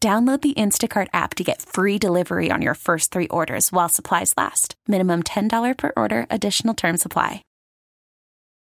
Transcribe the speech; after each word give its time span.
Download 0.00 0.40
the 0.40 0.54
Instacart 0.54 1.08
app 1.14 1.34
to 1.36 1.44
get 1.44 1.62
free 1.62 1.98
delivery 1.98 2.50
on 2.50 2.60
your 2.60 2.74
first 2.74 3.10
three 3.10 3.28
orders 3.28 3.72
while 3.72 3.88
supplies 3.88 4.34
last. 4.36 4.74
Minimum 4.86 5.22
$10 5.22 5.76
per 5.78 5.92
order, 5.96 6.26
additional 6.28 6.74
term 6.74 6.98
supply. 6.98 7.42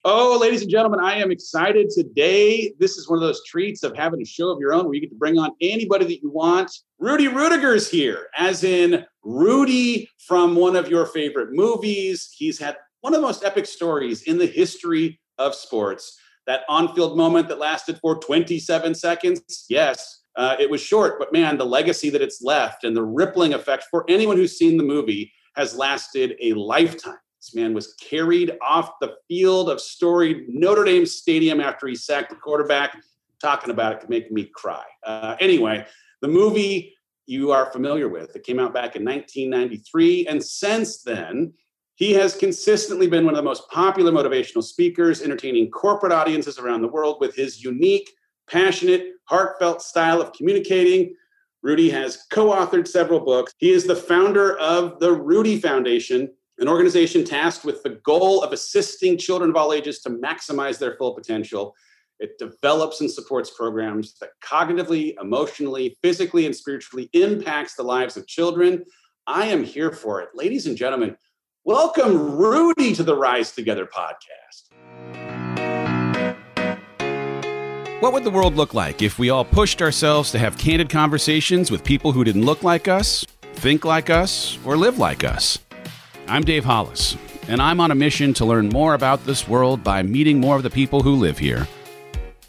Oh, 0.06 0.38
ladies 0.38 0.60
and 0.60 0.70
gentlemen, 0.70 1.00
I 1.00 1.16
am 1.16 1.32
excited 1.32 1.88
today. 1.88 2.74
This 2.78 2.98
is 2.98 3.08
one 3.08 3.16
of 3.16 3.22
those 3.22 3.42
treats 3.46 3.82
of 3.82 3.96
having 3.96 4.20
a 4.20 4.24
show 4.24 4.50
of 4.50 4.60
your 4.60 4.74
own 4.74 4.84
where 4.84 4.94
you 4.94 5.00
get 5.00 5.10
to 5.10 5.16
bring 5.16 5.38
on 5.38 5.52
anybody 5.62 6.04
that 6.04 6.22
you 6.22 6.30
want. 6.30 6.70
Rudy 6.98 7.26
Ruettiger's 7.26 7.90
here, 7.90 8.28
as 8.36 8.62
in 8.62 9.06
Rudy 9.22 10.08
from 10.28 10.56
one 10.56 10.76
of 10.76 10.88
your 10.88 11.06
favorite 11.06 11.48
movies. 11.52 12.28
He's 12.36 12.58
had 12.58 12.76
one 13.00 13.14
of 13.14 13.20
the 13.20 13.26
most 13.26 13.44
epic 13.44 13.64
stories 13.66 14.22
in 14.22 14.36
the 14.36 14.46
history 14.46 15.18
of 15.38 15.54
sports. 15.54 16.18
That 16.46 16.64
on 16.68 16.94
field 16.94 17.16
moment 17.16 17.48
that 17.48 17.58
lasted 17.58 17.98
for 18.02 18.16
27 18.16 18.94
seconds. 18.94 19.64
Yes 19.70 20.23
uh, 20.36 20.56
it 20.58 20.68
was 20.68 20.80
short, 20.80 21.18
but 21.18 21.32
man, 21.32 21.56
the 21.56 21.66
legacy 21.66 22.10
that 22.10 22.22
it's 22.22 22.42
left 22.42 22.84
and 22.84 22.96
the 22.96 23.02
rippling 23.02 23.54
effect 23.54 23.86
for 23.90 24.04
anyone 24.08 24.36
who's 24.36 24.58
seen 24.58 24.76
the 24.76 24.84
movie 24.84 25.32
has 25.56 25.76
lasted 25.76 26.34
a 26.40 26.52
lifetime. 26.54 27.18
This 27.40 27.54
man 27.54 27.74
was 27.74 27.94
carried 27.94 28.56
off 28.62 28.92
the 29.00 29.14
field 29.28 29.68
of 29.68 29.80
storied 29.80 30.46
Notre 30.48 30.84
Dame 30.84 31.06
Stadium 31.06 31.60
after 31.60 31.86
he 31.86 31.94
sacked 31.94 32.30
the 32.30 32.36
quarterback. 32.36 32.96
Talking 33.40 33.70
about 33.70 33.92
it 33.92 34.00
could 34.00 34.10
make 34.10 34.32
me 34.32 34.50
cry. 34.54 34.84
Uh, 35.04 35.36
anyway, 35.40 35.86
the 36.22 36.28
movie 36.28 36.94
you 37.26 37.52
are 37.52 37.70
familiar 37.70 38.08
with. 38.08 38.34
It 38.34 38.44
came 38.44 38.58
out 38.58 38.72
back 38.74 38.96
in 38.96 39.04
1993. 39.04 40.26
And 40.26 40.42
since 40.42 41.02
then, 41.02 41.52
he 41.96 42.12
has 42.14 42.36
consistently 42.36 43.06
been 43.06 43.24
one 43.24 43.34
of 43.34 43.38
the 43.38 43.42
most 43.42 43.68
popular 43.70 44.10
motivational 44.10 44.62
speakers, 44.62 45.22
entertaining 45.22 45.70
corporate 45.70 46.12
audiences 46.12 46.58
around 46.58 46.82
the 46.82 46.88
world 46.88 47.18
with 47.20 47.34
his 47.34 47.62
unique 47.62 48.10
passionate, 48.48 49.12
heartfelt 49.24 49.82
style 49.82 50.20
of 50.20 50.32
communicating. 50.32 51.14
Rudy 51.62 51.88
has 51.90 52.26
co 52.30 52.52
authored 52.52 52.86
several 52.86 53.20
books. 53.20 53.52
He 53.58 53.70
is 53.70 53.86
the 53.86 53.96
founder 53.96 54.58
of 54.58 55.00
the 55.00 55.12
Rudy 55.12 55.58
Foundation, 55.58 56.30
an 56.58 56.68
organization 56.68 57.24
tasked 57.24 57.64
with 57.64 57.82
the 57.82 58.00
goal 58.04 58.42
of 58.42 58.52
assisting 58.52 59.16
children 59.16 59.50
of 59.50 59.56
all 59.56 59.72
ages 59.72 60.00
to 60.00 60.10
maximize 60.10 60.78
their 60.78 60.96
full 60.96 61.14
potential. 61.14 61.74
It 62.20 62.38
develops 62.38 63.00
and 63.00 63.10
supports 63.10 63.50
programs 63.50 64.14
that 64.20 64.30
cognitively, 64.42 65.14
emotionally, 65.20 65.96
physically, 66.02 66.46
and 66.46 66.54
spiritually 66.54 67.10
impacts 67.12 67.74
the 67.74 67.82
lives 67.82 68.16
of 68.16 68.26
children. 68.26 68.84
I 69.26 69.46
am 69.46 69.64
here 69.64 69.90
for 69.90 70.20
it. 70.20 70.28
Ladies 70.34 70.66
and 70.66 70.76
gentlemen, 70.76 71.16
welcome 71.64 72.36
Rudy 72.36 72.94
to 72.94 73.02
the 73.02 73.16
Rise 73.16 73.52
Together 73.52 73.86
podcast. 73.86 75.33
What 78.00 78.12
would 78.12 78.24
the 78.24 78.30
world 78.30 78.56
look 78.56 78.74
like 78.74 79.02
if 79.02 79.18
we 79.18 79.30
all 79.30 79.44
pushed 79.44 79.80
ourselves 79.80 80.32
to 80.32 80.38
have 80.38 80.58
candid 80.58 80.90
conversations 80.90 81.70
with 81.70 81.84
people 81.84 82.12
who 82.12 82.24
didn't 82.24 82.44
look 82.44 82.62
like 82.62 82.88
us, 82.88 83.24
think 83.54 83.84
like 83.84 84.10
us, 84.10 84.58
or 84.64 84.76
live 84.76 84.98
like 84.98 85.22
us? 85.22 85.58
I'm 86.26 86.42
Dave 86.42 86.64
Hollis, 86.64 87.16
and 87.48 87.62
I'm 87.62 87.80
on 87.80 87.92
a 87.92 87.94
mission 87.94 88.34
to 88.34 88.44
learn 88.44 88.68
more 88.68 88.94
about 88.94 89.24
this 89.24 89.46
world 89.46 89.84
by 89.84 90.02
meeting 90.02 90.40
more 90.40 90.56
of 90.56 90.64
the 90.64 90.70
people 90.70 91.02
who 91.02 91.14
live 91.14 91.38
here. 91.38 91.68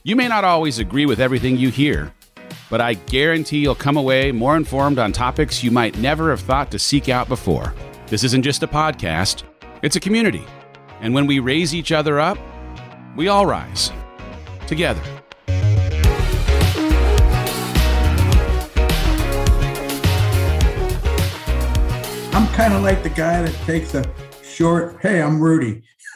You 0.03 0.16
may 0.16 0.28
not 0.28 0.44
always 0.44 0.80
agree 0.80 1.06
with 1.06 1.22
everything 1.22 1.58
you 1.58 1.70
hear, 1.70 2.12
but 2.70 2.81
I 2.81 2.96
guarantee 2.96 3.59
you'll 3.59 3.75
come 3.75 3.97
away 3.97 4.31
more 4.31 4.58
informed 4.58 4.97
on 4.97 5.14
topics 5.14 5.64
you 5.64 5.72
might 5.72 5.97
never 6.00 6.31
have 6.31 6.41
thought 6.41 6.72
to 6.72 6.80
seek 6.80 7.08
out 7.08 7.30
before. 7.30 7.74
This 8.08 8.24
isn't 8.24 8.44
just 8.44 8.64
a 8.64 8.68
podcast, 8.68 9.44
it's 9.84 9.96
a 9.96 10.02
community. 10.02 10.44
And 11.02 11.14
when 11.14 11.28
we 11.28 11.40
raise 11.40 11.75
each 11.75 11.91
other 11.91 12.20
up, 12.20 12.40
we 13.16 13.28
all 13.28 13.46
rise 13.46 13.91
together. 14.68 15.02
I'm 22.35 22.47
kind 22.47 22.73
of 22.73 22.84
like 22.84 23.01
the 23.01 23.09
guy 23.09 23.41
that 23.44 23.56
takes 23.66 23.94
a 23.94 24.03
short, 24.44 24.97
hey, 25.01 25.22
I'm 25.22 25.40
Rudy. 25.40 25.84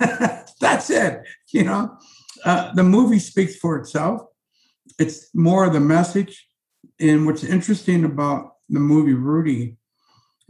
That's 0.59 0.89
it. 0.89 1.21
You 1.53 1.63
know, 1.63 1.97
uh, 2.43 2.73
the 2.73 2.83
movie 2.83 3.19
speaks 3.19 3.55
for 3.55 3.77
itself. 3.77 4.23
It's 4.99 5.33
more 5.33 5.63
of 5.63 5.71
the 5.71 5.79
message. 5.79 6.45
And 6.99 7.25
what's 7.25 7.45
interesting 7.45 8.03
about 8.03 8.55
the 8.67 8.81
movie 8.81 9.13
Rudy, 9.13 9.77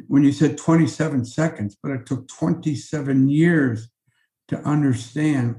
when 0.07 0.23
you 0.23 0.31
said 0.31 0.57
27 0.57 1.23
seconds, 1.23 1.77
but 1.83 1.91
it 1.91 2.07
took 2.07 2.27
27 2.29 3.29
years 3.29 3.89
to 4.47 4.57
understand 4.61 5.55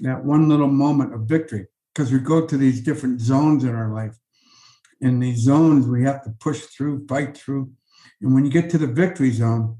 that 0.00 0.26
one 0.26 0.50
little 0.50 0.68
moment 0.68 1.14
of 1.14 1.22
victory, 1.22 1.68
because 1.94 2.12
we 2.12 2.18
go 2.18 2.44
to 2.46 2.58
these 2.58 2.82
different 2.82 3.18
zones 3.22 3.64
in 3.64 3.74
our 3.74 3.94
life. 3.94 4.14
In 5.00 5.20
these 5.20 5.38
zones, 5.38 5.86
we 5.86 6.04
have 6.04 6.22
to 6.24 6.34
push 6.38 6.60
through, 6.60 7.06
fight 7.06 7.34
through, 7.34 7.72
and 8.22 8.32
when 8.32 8.44
you 8.44 8.50
get 8.50 8.70
to 8.70 8.78
the 8.78 8.86
victory 8.86 9.32
zone, 9.32 9.78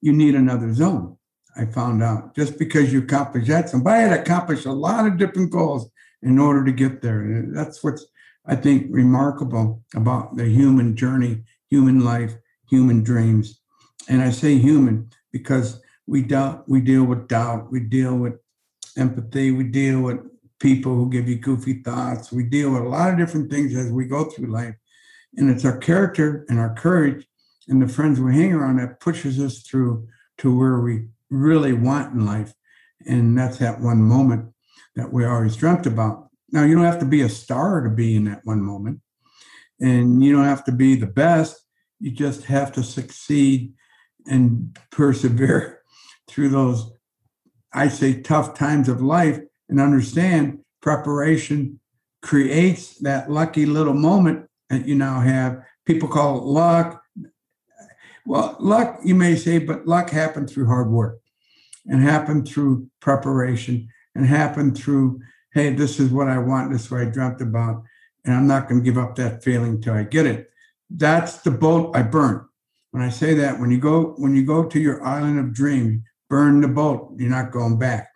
you 0.00 0.12
need 0.12 0.34
another 0.34 0.72
zone. 0.72 1.16
I 1.56 1.66
found 1.66 2.02
out 2.02 2.34
just 2.34 2.58
because 2.58 2.92
you 2.92 3.00
accomplish 3.00 3.48
that, 3.48 3.68
somebody 3.68 4.02
had 4.02 4.18
accomplished 4.18 4.66
a 4.66 4.72
lot 4.72 5.06
of 5.06 5.18
different 5.18 5.50
goals 5.50 5.90
in 6.22 6.38
order 6.38 6.64
to 6.64 6.72
get 6.72 7.02
there. 7.02 7.20
And 7.20 7.54
that's 7.56 7.82
what's, 7.84 8.06
I 8.46 8.56
think, 8.56 8.86
remarkable 8.90 9.82
about 9.94 10.36
the 10.36 10.46
human 10.46 10.96
journey, 10.96 11.42
human 11.68 12.04
life, 12.04 12.34
human 12.70 13.02
dreams. 13.02 13.60
And 14.08 14.22
I 14.22 14.30
say 14.30 14.56
human 14.56 15.10
because 15.32 15.82
we 16.06 16.22
doubt, 16.22 16.68
we 16.68 16.80
deal 16.80 17.04
with 17.04 17.28
doubt, 17.28 17.70
we 17.70 17.80
deal 17.80 18.16
with 18.16 18.34
empathy, 18.96 19.50
we 19.50 19.64
deal 19.64 20.00
with 20.00 20.20
people 20.58 20.94
who 20.94 21.10
give 21.10 21.28
you 21.28 21.36
goofy 21.36 21.82
thoughts, 21.82 22.32
we 22.32 22.44
deal 22.44 22.70
with 22.70 22.82
a 22.82 22.88
lot 22.88 23.12
of 23.12 23.18
different 23.18 23.50
things 23.50 23.76
as 23.76 23.92
we 23.92 24.06
go 24.06 24.24
through 24.24 24.50
life. 24.50 24.74
And 25.36 25.50
it's 25.50 25.64
our 25.64 25.76
character 25.76 26.46
and 26.48 26.58
our 26.58 26.74
courage 26.74 27.26
and 27.68 27.82
the 27.82 27.88
friends 27.88 28.20
we 28.20 28.34
hang 28.34 28.52
around 28.52 28.78
that 28.78 29.00
pushes 29.00 29.38
us 29.40 29.60
through 29.60 30.08
to 30.38 30.56
where 30.56 30.80
we 30.80 31.08
really 31.30 31.72
want 31.72 32.14
in 32.14 32.24
life. 32.24 32.54
And 33.06 33.38
that's 33.38 33.58
that 33.58 33.80
one 33.80 34.02
moment 34.02 34.52
that 34.96 35.12
we 35.12 35.24
always 35.24 35.56
dreamt 35.56 35.86
about. 35.86 36.28
Now, 36.50 36.64
you 36.64 36.74
don't 36.74 36.84
have 36.84 36.98
to 37.00 37.06
be 37.06 37.20
a 37.20 37.28
star 37.28 37.82
to 37.82 37.90
be 37.90 38.16
in 38.16 38.24
that 38.24 38.40
one 38.44 38.62
moment, 38.62 39.00
and 39.80 40.24
you 40.24 40.32
don't 40.32 40.46
have 40.46 40.64
to 40.64 40.72
be 40.72 40.94
the 40.94 41.06
best. 41.06 41.62
You 42.00 42.10
just 42.10 42.44
have 42.44 42.72
to 42.72 42.82
succeed 42.82 43.74
and 44.26 44.76
persevere 44.90 45.82
through 46.28 46.48
those, 46.48 46.90
I 47.72 47.88
say, 47.88 48.20
tough 48.20 48.54
times 48.54 48.88
of 48.88 49.02
life 49.02 49.40
and 49.68 49.80
understand 49.80 50.60
preparation 50.80 51.80
creates 52.22 52.98
that 53.00 53.30
lucky 53.30 53.66
little 53.66 53.94
moment 53.94 54.48
that 54.70 54.86
you 54.86 54.94
now 54.94 55.20
have. 55.20 55.62
People 55.86 56.08
call 56.08 56.38
it 56.38 56.44
luck. 56.44 57.02
Well, 58.28 58.56
luck, 58.60 59.00
you 59.02 59.14
may 59.14 59.36
say, 59.36 59.56
but 59.56 59.86
luck 59.86 60.10
happened 60.10 60.50
through 60.50 60.66
hard 60.66 60.90
work 60.90 61.18
and 61.86 62.02
happened 62.02 62.46
through 62.46 62.90
preparation 63.00 63.88
and 64.14 64.26
happened 64.26 64.76
through, 64.76 65.20
hey, 65.54 65.72
this 65.72 65.98
is 65.98 66.10
what 66.10 66.28
I 66.28 66.36
want, 66.36 66.70
this 66.70 66.84
is 66.84 66.90
what 66.90 67.00
I 67.00 67.06
dreamt 67.06 67.40
about, 67.40 67.84
and 68.26 68.34
I'm 68.34 68.46
not 68.46 68.68
going 68.68 68.82
to 68.82 68.84
give 68.84 68.98
up 68.98 69.16
that 69.16 69.42
feeling 69.42 69.80
till 69.80 69.94
I 69.94 70.02
get 70.02 70.26
it. 70.26 70.50
That's 70.90 71.38
the 71.38 71.50
boat 71.50 71.96
I 71.96 72.02
burn. 72.02 72.46
When 72.90 73.02
I 73.02 73.08
say 73.08 73.32
that, 73.32 73.58
when 73.58 73.70
you 73.70 73.78
go 73.78 74.14
when 74.18 74.36
you 74.36 74.44
go 74.44 74.66
to 74.66 74.78
your 74.78 75.02
island 75.02 75.38
of 75.38 75.54
dreams, 75.54 76.02
burn 76.28 76.60
the 76.60 76.68
boat. 76.68 77.14
You're 77.16 77.30
not 77.30 77.50
going 77.50 77.78
back. 77.78 78.10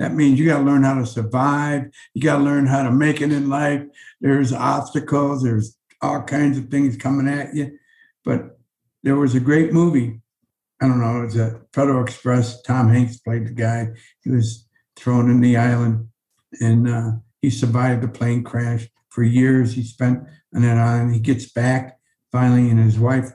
That 0.00 0.12
means 0.12 0.40
you 0.40 0.46
got 0.46 0.58
to 0.58 0.64
learn 0.64 0.82
how 0.82 0.98
to 0.98 1.06
survive. 1.06 1.84
You 2.14 2.22
got 2.22 2.38
to 2.38 2.44
learn 2.44 2.66
how 2.66 2.82
to 2.82 2.90
make 2.90 3.20
it 3.20 3.30
in 3.30 3.48
life. 3.48 3.84
There's 4.20 4.52
obstacles. 4.52 5.44
There's 5.44 5.76
all 6.00 6.22
kinds 6.22 6.58
of 6.58 6.68
things 6.68 6.96
coming 6.96 7.28
at 7.28 7.54
you, 7.54 7.78
but 8.24 8.58
there 9.02 9.16
was 9.16 9.34
a 9.34 9.40
great 9.40 9.72
movie. 9.72 10.20
I 10.80 10.88
don't 10.88 11.00
know, 11.00 11.22
it 11.22 11.26
was 11.26 11.36
a 11.36 11.60
Federal 11.72 12.02
Express. 12.02 12.60
Tom 12.62 12.88
Hanks 12.88 13.18
played 13.18 13.46
the 13.46 13.52
guy. 13.52 13.88
He 14.22 14.30
was 14.30 14.66
thrown 14.96 15.30
in 15.30 15.40
the 15.40 15.56
island 15.56 16.08
and 16.60 16.88
uh, 16.88 17.12
he 17.40 17.50
survived 17.50 18.02
the 18.02 18.08
plane 18.08 18.42
crash. 18.42 18.88
For 19.10 19.22
years, 19.22 19.74
he 19.74 19.82
spent 19.82 20.22
on 20.54 20.62
that 20.62 20.78
island. 20.78 21.14
He 21.14 21.20
gets 21.20 21.50
back 21.50 21.98
finally, 22.30 22.70
and 22.70 22.80
his 22.80 22.98
wife, 22.98 23.30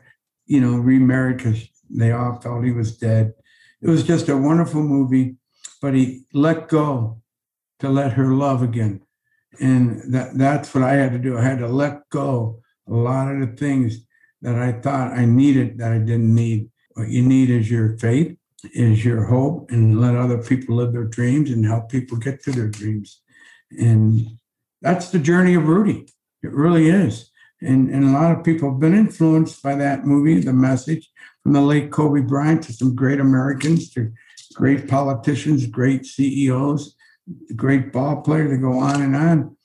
you 0.48 0.60
know, 0.60 0.78
remarried 0.78 1.38
because 1.38 1.68
they 1.90 2.12
all 2.12 2.40
felt 2.42 2.66
he 2.66 2.72
was 2.72 2.98
dead. 2.98 3.34
It 3.82 3.90
was 3.90 4.04
just 4.04 4.28
a 4.28 4.36
wonderful 4.36 4.82
movie, 4.82 5.36
but 5.82 5.94
he 5.94 6.24
let 6.34 6.68
go 6.68 7.22
to 7.80 7.90
let 7.90 8.14
her 8.14 8.34
love 8.34 8.64
again. 8.64 9.02
And 9.60 10.14
that, 10.14 10.38
that's 10.38 10.74
what 10.74 10.84
I 10.84 10.94
had 10.94 11.12
to 11.12 11.20
do. 11.20 11.38
I 11.38 11.44
had 11.44 11.60
to 11.60 11.68
let 11.68 12.10
go 12.10 12.62
a 12.90 12.94
lot 12.94 13.32
of 13.32 13.40
the 13.40 13.56
things 13.56 14.07
that 14.48 14.56
I 14.56 14.72
thought 14.72 15.12
I 15.12 15.26
needed 15.26 15.78
that 15.80 15.92
I 15.92 15.98
didn't 15.98 16.34
need. 16.34 16.70
What 16.94 17.10
you 17.10 17.22
need 17.22 17.50
is 17.50 17.70
your 17.70 17.98
faith, 17.98 18.34
is 18.74 19.04
your 19.04 19.26
hope, 19.26 19.70
and 19.72 20.00
let 20.00 20.16
other 20.16 20.42
people 20.42 20.78
live 20.78 20.94
their 20.94 21.04
dreams 21.04 21.52
and 21.52 21.66
help 21.66 21.92
people 21.92 22.18
get 22.18 22.42
to 22.44 22.52
their 22.52 22.70
dreams. 22.70 23.22
And 23.72 24.26
that's 24.82 25.10
the 25.10 25.20
journey 25.20 25.56
of 25.56 25.68
Rudy. 25.68 26.08
It 26.44 26.54
really 26.54 26.88
is. 26.88 27.30
And, 27.62 27.90
and 27.90 28.06
a 28.06 28.12
lot 28.12 28.38
of 28.38 28.46
people 28.46 28.72
have 28.72 28.80
been 28.80 28.96
influenced 28.96 29.62
by 29.62 29.76
that 29.76 30.06
movie, 30.06 30.40
the 30.40 30.54
message 30.54 31.12
from 31.44 31.52
the 31.52 31.60
late 31.60 31.92
Kobe 31.92 32.22
Bryant 32.22 32.64
to 32.64 32.74
some 32.74 32.96
great 32.96 33.20
Americans, 33.20 33.92
to 33.96 34.14
great 34.54 34.88
politicians, 34.88 35.68
great 35.68 36.06
CEOs, 36.06 36.96
great 37.58 37.92
ball 37.92 38.22
players 38.22 38.52
to 38.52 38.58
go 38.58 38.80
on 38.80 39.02
and 39.02 39.14
on. 39.14 39.58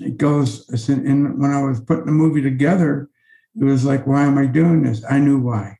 It 0.00 0.16
goes, 0.16 0.66
and 0.88 1.38
when 1.38 1.50
I 1.50 1.62
was 1.62 1.82
putting 1.82 2.06
the 2.06 2.12
movie 2.12 2.40
together, 2.40 3.09
it 3.58 3.64
was 3.64 3.84
like, 3.84 4.06
why 4.06 4.24
am 4.24 4.38
I 4.38 4.46
doing 4.46 4.82
this? 4.82 5.04
I 5.08 5.18
knew 5.18 5.38
why. 5.38 5.78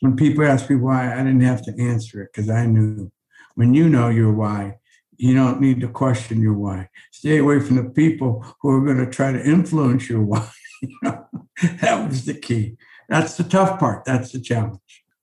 When 0.00 0.16
people 0.16 0.44
ask 0.44 0.70
me 0.70 0.76
why, 0.76 1.12
I 1.12 1.18
didn't 1.18 1.40
have 1.40 1.62
to 1.62 1.82
answer 1.82 2.22
it 2.22 2.30
because 2.32 2.50
I 2.50 2.66
knew. 2.66 3.10
When 3.56 3.74
you 3.74 3.88
know 3.88 4.08
your 4.08 4.32
why, 4.32 4.78
you 5.16 5.34
don't 5.34 5.60
need 5.60 5.80
to 5.80 5.88
question 5.88 6.40
your 6.40 6.54
why. 6.54 6.88
Stay 7.10 7.38
away 7.38 7.58
from 7.58 7.76
the 7.76 7.90
people 7.90 8.44
who 8.60 8.70
are 8.70 8.84
going 8.84 9.04
to 9.04 9.10
try 9.10 9.32
to 9.32 9.44
influence 9.44 10.08
your 10.08 10.22
why. 10.22 10.48
that 11.02 12.08
was 12.08 12.24
the 12.24 12.34
key. 12.34 12.76
That's 13.08 13.36
the 13.36 13.42
tough 13.42 13.80
part. 13.80 14.04
That's 14.04 14.30
the 14.30 14.40
challenge. 14.40 14.78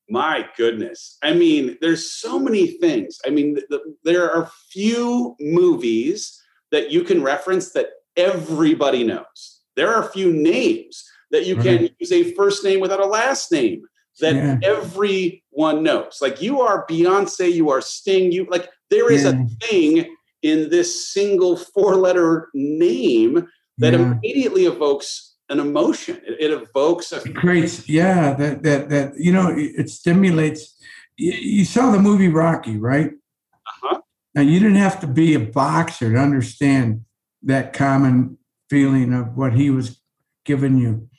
My 0.09 0.47
goodness. 0.57 1.17
I 1.23 1.33
mean, 1.33 1.77
there's 1.81 2.11
so 2.11 2.37
many 2.37 2.67
things. 2.67 3.19
I 3.25 3.29
mean, 3.29 3.55
the, 3.69 3.95
there 4.03 4.29
are 4.29 4.51
few 4.69 5.35
movies 5.39 6.41
that 6.71 6.91
you 6.91 7.03
can 7.03 7.23
reference 7.23 7.71
that 7.71 7.89
everybody 8.17 9.03
knows. 9.03 9.61
There 9.75 9.93
are 9.93 10.09
few 10.09 10.31
names 10.31 11.09
that 11.35 11.45
you 11.45 11.57
can 11.57 11.89
use 11.99 12.11
a 12.13 12.33
first 12.33 12.63
name 12.63 12.79
without 12.79 13.01
a 13.01 13.05
last 13.05 13.51
name 13.51 13.83
that 14.21 14.35
yeah. 14.35 14.57
everyone 14.63 15.83
knows. 15.83 16.19
Like 16.21 16.41
you 16.41 16.61
are 16.61 16.85
Beyonce, 16.87 17.51
you 17.51 17.69
are 17.69 17.81
Sting, 17.81 18.31
you 18.31 18.47
like 18.49 18.69
there 18.89 19.11
is 19.11 19.23
yeah. 19.23 19.31
a 19.31 19.67
thing 19.67 20.15
in 20.41 20.69
this 20.69 21.11
single 21.11 21.57
four 21.57 21.95
letter 21.95 22.49
name 22.53 23.47
that 23.77 23.93
yeah. 23.93 24.13
immediately 24.13 24.65
evokes 24.65 25.35
an 25.49 25.59
emotion. 25.59 26.21
It, 26.25 26.37
it 26.39 26.51
evokes 26.51 27.11
a 27.11 27.21
it 27.23 27.35
creates, 27.35 27.89
yeah, 27.89 28.33
that 28.33 28.63
that 28.63 28.89
that 28.89 29.13
you 29.17 29.33
know, 29.33 29.53
it 29.53 29.89
stimulates. 29.89 30.73
You, 31.17 31.33
you 31.33 31.65
saw 31.65 31.91
the 31.91 31.99
movie 31.99 32.29
Rocky, 32.29 32.77
right? 32.77 33.11
Uh-huh. 33.11 34.01
Now 34.33 34.41
you 34.41 34.59
didn't 34.59 34.75
have 34.77 35.01
to 35.01 35.07
be 35.07 35.33
a 35.33 35.39
boxer 35.39 36.13
to 36.13 36.17
understand 36.17 37.03
that 37.43 37.73
common 37.73 38.37
feeling 38.69 39.13
of 39.13 39.35
what 39.35 39.53
he 39.53 39.69
was 39.69 39.99
giving 40.45 40.77
you 40.77 41.09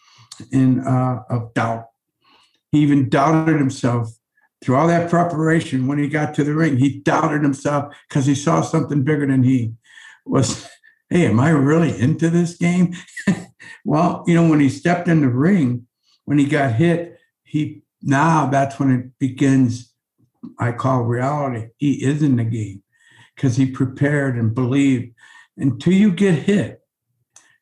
in 0.53 0.81
uh, 0.81 1.23
of 1.29 1.55
doubt. 1.55 1.87
He 2.73 2.81
even 2.81 3.09
doubted 3.09 3.59
himself 3.59 4.11
through 4.63 4.77
all 4.77 4.89
that 4.89 5.11
preparation. 5.11 5.87
When 5.87 5.99
he 5.99 6.09
got 6.09 6.35
to 6.35 6.45
the 6.45 6.55
ring, 6.55 6.77
he 6.77 7.01
doubted 7.01 7.43
himself 7.43 7.95
because 8.09 8.27
he 8.27 8.35
saw 8.35 8.63
something 8.63 9.03
bigger 9.03 9.27
than 9.27 9.43
he 9.43 9.75
was. 10.25 10.69
Hey, 11.09 11.27
am 11.27 11.39
I 11.39 11.51
really 11.51 11.97
into 12.01 12.31
this 12.31 12.57
game? 12.57 12.93
well, 13.85 14.25
you 14.27 14.35
know, 14.35 14.51
when 14.51 14.59
he 14.59 14.69
stepped 14.69 15.07
in 15.07 15.21
the 15.21 15.29
ring, 15.29 15.87
when 16.25 16.37
he 16.37 16.47
got 16.47 16.73
hit, 16.73 17.21
he 17.45 17.83
now 18.03 18.47
that's 18.47 18.81
when 18.81 18.91
it 18.91 19.19
begins. 19.21 19.95
I 20.59 20.73
call 20.73 21.03
reality. 21.03 21.69
He 21.77 22.05
is 22.05 22.25
in 22.25 22.35
the 22.35 22.45
game 22.45 22.83
because 23.37 23.57
he 23.57 23.71
prepared 23.71 24.37
and 24.37 24.53
believed. 24.53 25.15
Until 25.57 25.93
you 25.93 26.11
get 26.11 26.35
hit, 26.35 26.81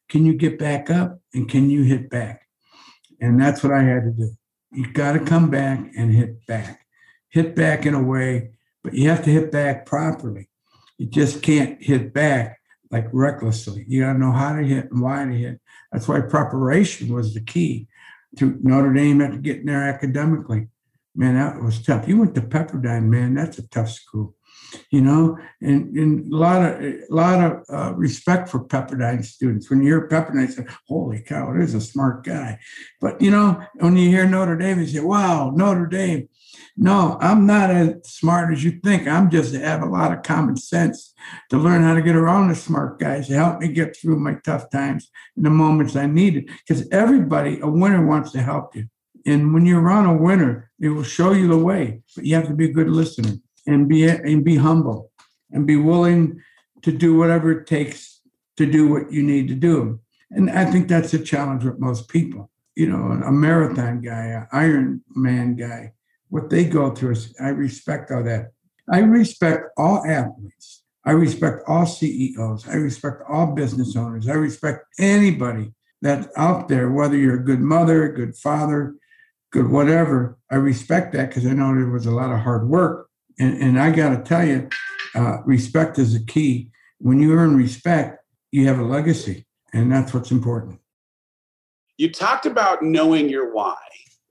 can 0.08 0.24
you 0.24 0.34
get 0.34 0.58
back 0.58 0.88
up 0.88 1.20
and 1.34 1.48
can 1.48 1.68
you 1.68 1.82
hit 1.82 2.08
back? 2.08 2.43
And 3.24 3.40
that's 3.40 3.62
what 3.62 3.72
I 3.72 3.82
had 3.82 4.04
to 4.04 4.10
do. 4.10 4.30
You 4.72 4.92
got 4.92 5.12
to 5.12 5.20
come 5.20 5.50
back 5.50 5.78
and 5.96 6.14
hit 6.14 6.46
back. 6.46 6.80
Hit 7.30 7.56
back 7.56 7.86
in 7.86 7.94
a 7.94 8.02
way, 8.02 8.50
but 8.82 8.94
you 8.94 9.08
have 9.08 9.24
to 9.24 9.30
hit 9.30 9.50
back 9.50 9.86
properly. 9.86 10.48
You 10.98 11.06
just 11.06 11.42
can't 11.42 11.82
hit 11.82 12.12
back 12.12 12.58
like 12.90 13.08
recklessly. 13.12 13.84
You 13.88 14.02
got 14.02 14.12
to 14.12 14.18
know 14.18 14.32
how 14.32 14.54
to 14.54 14.62
hit 14.62 14.90
and 14.90 15.00
why 15.00 15.24
to 15.24 15.32
hit. 15.32 15.60
That's 15.90 16.06
why 16.06 16.20
preparation 16.20 17.12
was 17.12 17.34
the 17.34 17.40
key 17.40 17.88
to 18.38 18.58
Notre 18.62 18.92
Dame 18.92 19.20
had 19.20 19.32
to 19.32 19.38
get 19.38 19.64
there 19.64 19.82
academically. 19.82 20.68
Man, 21.16 21.34
that 21.34 21.62
was 21.62 21.80
tough. 21.82 22.08
You 22.08 22.18
went 22.18 22.34
to 22.34 22.40
Pepperdine, 22.40 23.04
man. 23.04 23.34
That's 23.34 23.58
a 23.58 23.68
tough 23.68 23.90
school 23.90 24.34
you 24.90 25.00
know, 25.00 25.38
and, 25.60 25.96
and 25.96 26.32
a 26.32 26.36
lot 26.36 26.62
of 26.62 26.80
a 26.82 27.06
lot 27.10 27.40
of 27.40 27.64
uh, 27.68 27.94
respect 27.94 28.48
for 28.48 28.64
Pepperdine 28.64 29.24
students. 29.24 29.70
When 29.70 29.80
you 29.80 29.86
hear 29.86 30.08
Pepperdine, 30.08 30.50
say, 30.50 30.66
"Holy 30.88 31.20
cow, 31.20 31.54
is 31.54 31.74
a 31.74 31.80
smart 31.80 32.24
guy." 32.24 32.58
But 33.00 33.20
you 33.20 33.30
know, 33.30 33.62
when 33.80 33.96
you 33.96 34.08
hear 34.08 34.26
Notre 34.26 34.56
Dame, 34.56 34.80
you 34.80 34.86
say, 34.86 35.00
"Wow, 35.00 35.52
Notre 35.54 35.86
Dame." 35.86 36.28
No, 36.76 37.18
I'm 37.20 37.46
not 37.46 37.70
as 37.70 37.94
smart 38.04 38.52
as 38.52 38.64
you 38.64 38.80
think. 38.82 39.06
I'm 39.06 39.30
just 39.30 39.54
have 39.54 39.82
a 39.82 39.86
lot 39.86 40.12
of 40.12 40.22
common 40.22 40.56
sense 40.56 41.14
to 41.50 41.56
learn 41.56 41.82
how 41.82 41.94
to 41.94 42.02
get 42.02 42.16
around 42.16 42.48
the 42.48 42.56
smart 42.56 42.98
guys 42.98 43.28
to 43.28 43.34
help 43.34 43.60
me 43.60 43.68
get 43.68 43.96
through 43.96 44.18
my 44.18 44.34
tough 44.44 44.70
times 44.70 45.10
in 45.36 45.44
the 45.44 45.50
moments 45.50 45.94
I 45.94 46.06
need 46.06 46.36
it. 46.36 46.46
Because 46.66 46.88
everybody, 46.90 47.60
a 47.60 47.68
winner, 47.68 48.04
wants 48.04 48.32
to 48.32 48.42
help 48.42 48.74
you. 48.74 48.86
And 49.26 49.54
when 49.54 49.66
you're 49.66 49.80
around 49.80 50.06
a 50.06 50.22
winner, 50.22 50.70
it 50.80 50.88
will 50.88 51.04
show 51.04 51.32
you 51.32 51.48
the 51.48 51.58
way. 51.58 52.02
But 52.14 52.26
you 52.26 52.34
have 52.34 52.48
to 52.48 52.54
be 52.54 52.66
a 52.66 52.72
good 52.72 52.90
listener 52.90 53.36
and 53.66 53.88
be 53.88 54.06
and 54.06 54.44
be 54.44 54.56
humble 54.56 55.10
and 55.50 55.66
be 55.66 55.76
willing 55.76 56.40
to 56.82 56.92
do 56.92 57.16
whatever 57.16 57.50
it 57.52 57.66
takes 57.66 58.20
to 58.56 58.66
do 58.66 58.88
what 58.88 59.10
you 59.10 59.22
need 59.22 59.48
to 59.48 59.54
do. 59.54 60.00
And 60.30 60.50
I 60.50 60.64
think 60.64 60.88
that's 60.88 61.14
a 61.14 61.18
challenge 61.18 61.64
with 61.64 61.78
most 61.78 62.08
people. 62.08 62.50
You 62.76 62.88
know, 62.88 63.22
a 63.24 63.32
marathon 63.32 64.00
guy, 64.00 64.26
an 64.26 64.46
Iron 64.52 65.02
Man 65.14 65.54
guy, 65.54 65.92
what 66.28 66.50
they 66.50 66.64
go 66.64 66.90
through 66.90 67.12
is 67.12 67.34
I 67.40 67.48
respect 67.48 68.10
all 68.10 68.24
that. 68.24 68.50
I 68.90 68.98
respect 68.98 69.70
all 69.76 70.04
athletes. 70.04 70.82
I 71.06 71.12
respect 71.12 71.62
all 71.68 71.86
CEOs. 71.86 72.68
I 72.68 72.74
respect 72.74 73.22
all 73.28 73.54
business 73.54 73.94
owners. 73.96 74.28
I 74.28 74.32
respect 74.32 74.86
anybody 74.98 75.72
that's 76.02 76.28
out 76.36 76.68
there, 76.68 76.90
whether 76.90 77.16
you're 77.16 77.40
a 77.40 77.44
good 77.44 77.60
mother, 77.60 78.04
a 78.04 78.14
good 78.14 78.36
father, 78.36 78.94
good 79.52 79.70
whatever. 79.70 80.38
I 80.50 80.56
respect 80.56 81.12
that 81.12 81.28
because 81.28 81.46
I 81.46 81.52
know 81.52 81.74
there 81.74 81.88
was 81.88 82.06
a 82.06 82.10
lot 82.10 82.32
of 82.32 82.40
hard 82.40 82.68
work 82.68 83.08
and, 83.38 83.60
and 83.62 83.80
I 83.80 83.90
got 83.90 84.10
to 84.10 84.22
tell 84.22 84.46
you, 84.46 84.68
uh, 85.14 85.42
respect 85.44 85.98
is 85.98 86.14
a 86.14 86.24
key. 86.24 86.70
When 86.98 87.20
you 87.20 87.32
earn 87.34 87.56
respect, 87.56 88.24
you 88.50 88.66
have 88.66 88.78
a 88.78 88.84
legacy, 88.84 89.46
and 89.72 89.90
that's 89.90 90.14
what's 90.14 90.30
important. 90.30 90.80
You 91.96 92.10
talked 92.10 92.46
about 92.46 92.82
knowing 92.82 93.28
your 93.28 93.52
why, 93.52 93.76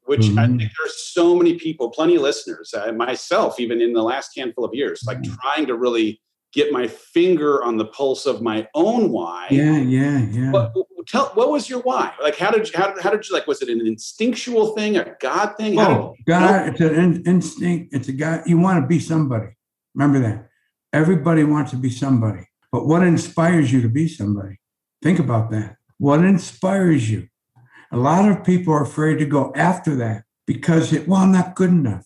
which 0.05 0.21
mm-hmm. 0.21 0.39
I 0.39 0.47
think 0.47 0.71
there's 0.77 1.11
so 1.13 1.35
many 1.35 1.57
people, 1.57 1.89
plenty 1.89 2.15
of 2.15 2.21
listeners, 2.21 2.73
uh, 2.73 2.91
myself, 2.91 3.59
even 3.59 3.81
in 3.81 3.93
the 3.93 4.03
last 4.03 4.31
handful 4.35 4.65
of 4.65 4.73
years, 4.73 5.03
like 5.05 5.19
mm-hmm. 5.19 5.35
trying 5.35 5.67
to 5.67 5.75
really 5.75 6.21
get 6.53 6.71
my 6.71 6.87
finger 6.87 7.63
on 7.63 7.77
the 7.77 7.85
pulse 7.85 8.25
of 8.25 8.41
my 8.41 8.67
own 8.75 9.11
why. 9.11 9.47
Yeah, 9.49 9.77
yeah, 9.77 10.19
yeah. 10.19 10.51
What, 10.51 10.73
tell 11.07 11.31
what 11.33 11.49
was 11.49 11.69
your 11.69 11.81
why? 11.81 12.13
Like, 12.21 12.37
how 12.37 12.51
did 12.51 12.71
you 12.71 12.77
how, 12.77 12.93
how 13.01 13.09
did 13.09 13.27
you 13.27 13.35
like? 13.35 13.47
Was 13.47 13.61
it 13.61 13.69
an 13.69 13.85
instinctual 13.85 14.75
thing, 14.75 14.97
a 14.97 15.15
God 15.19 15.55
thing? 15.57 15.79
oh, 15.79 16.15
God, 16.25 16.69
it's 16.69 16.79
an 16.79 16.95
in, 16.95 17.23
instinct. 17.23 17.93
It's 17.93 18.07
a 18.07 18.13
God. 18.13 18.43
You 18.45 18.59
want 18.59 18.81
to 18.81 18.87
be 18.87 18.99
somebody. 18.99 19.57
Remember 19.95 20.19
that. 20.19 20.49
Everybody 20.93 21.43
wants 21.43 21.71
to 21.71 21.77
be 21.77 21.89
somebody. 21.89 22.47
But 22.71 22.87
what 22.87 23.03
inspires 23.03 23.73
you 23.73 23.81
to 23.81 23.89
be 23.89 24.07
somebody? 24.07 24.59
Think 25.01 25.19
about 25.19 25.51
that. 25.51 25.77
What 25.97 26.23
inspires 26.23 27.09
you? 27.09 27.27
A 27.91 27.97
lot 27.97 28.29
of 28.29 28.43
people 28.43 28.73
are 28.73 28.83
afraid 28.83 29.19
to 29.19 29.25
go 29.25 29.51
after 29.55 29.95
that 29.97 30.23
because 30.47 30.93
it, 30.93 31.07
well, 31.07 31.21
I'm 31.21 31.31
not 31.31 31.55
good 31.55 31.69
enough. 31.69 32.05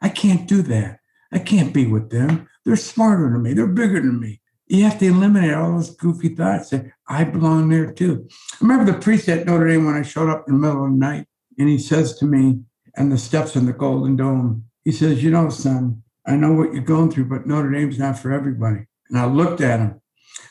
I 0.00 0.08
can't 0.08 0.48
do 0.48 0.62
that. 0.62 1.00
I 1.32 1.38
can't 1.38 1.72
be 1.72 1.86
with 1.86 2.10
them. 2.10 2.48
They're 2.68 2.76
smarter 2.76 3.30
than 3.30 3.42
me. 3.42 3.54
They're 3.54 3.66
bigger 3.66 3.98
than 3.98 4.20
me. 4.20 4.42
You 4.66 4.84
have 4.84 4.98
to 4.98 5.06
eliminate 5.06 5.54
all 5.54 5.72
those 5.72 5.96
goofy 5.96 6.34
thoughts. 6.34 6.68
Say, 6.68 6.92
I 7.08 7.24
belong 7.24 7.70
there 7.70 7.90
too. 7.90 8.28
I 8.30 8.56
remember 8.60 8.92
the 8.92 8.98
priest 8.98 9.26
at 9.30 9.46
Notre 9.46 9.66
Dame 9.66 9.86
when 9.86 9.94
I 9.94 10.02
showed 10.02 10.28
up 10.28 10.44
in 10.46 10.52
the 10.52 10.60
middle 10.60 10.84
of 10.84 10.90
the 10.90 10.98
night, 10.98 11.26
and 11.58 11.66
he 11.66 11.78
says 11.78 12.18
to 12.18 12.26
me, 12.26 12.60
and 12.94 13.10
the 13.10 13.16
steps 13.16 13.56
in 13.56 13.64
the 13.64 13.72
Golden 13.72 14.16
Dome, 14.16 14.64
he 14.84 14.92
says, 14.92 15.24
You 15.24 15.30
know, 15.30 15.48
son, 15.48 16.02
I 16.26 16.36
know 16.36 16.52
what 16.52 16.74
you're 16.74 16.82
going 16.82 17.10
through, 17.10 17.30
but 17.30 17.46
Notre 17.46 17.70
Dame's 17.70 17.98
not 17.98 18.18
for 18.18 18.32
everybody. 18.32 18.84
And 19.08 19.18
I 19.18 19.24
looked 19.24 19.62
at 19.62 19.80
him. 19.80 20.02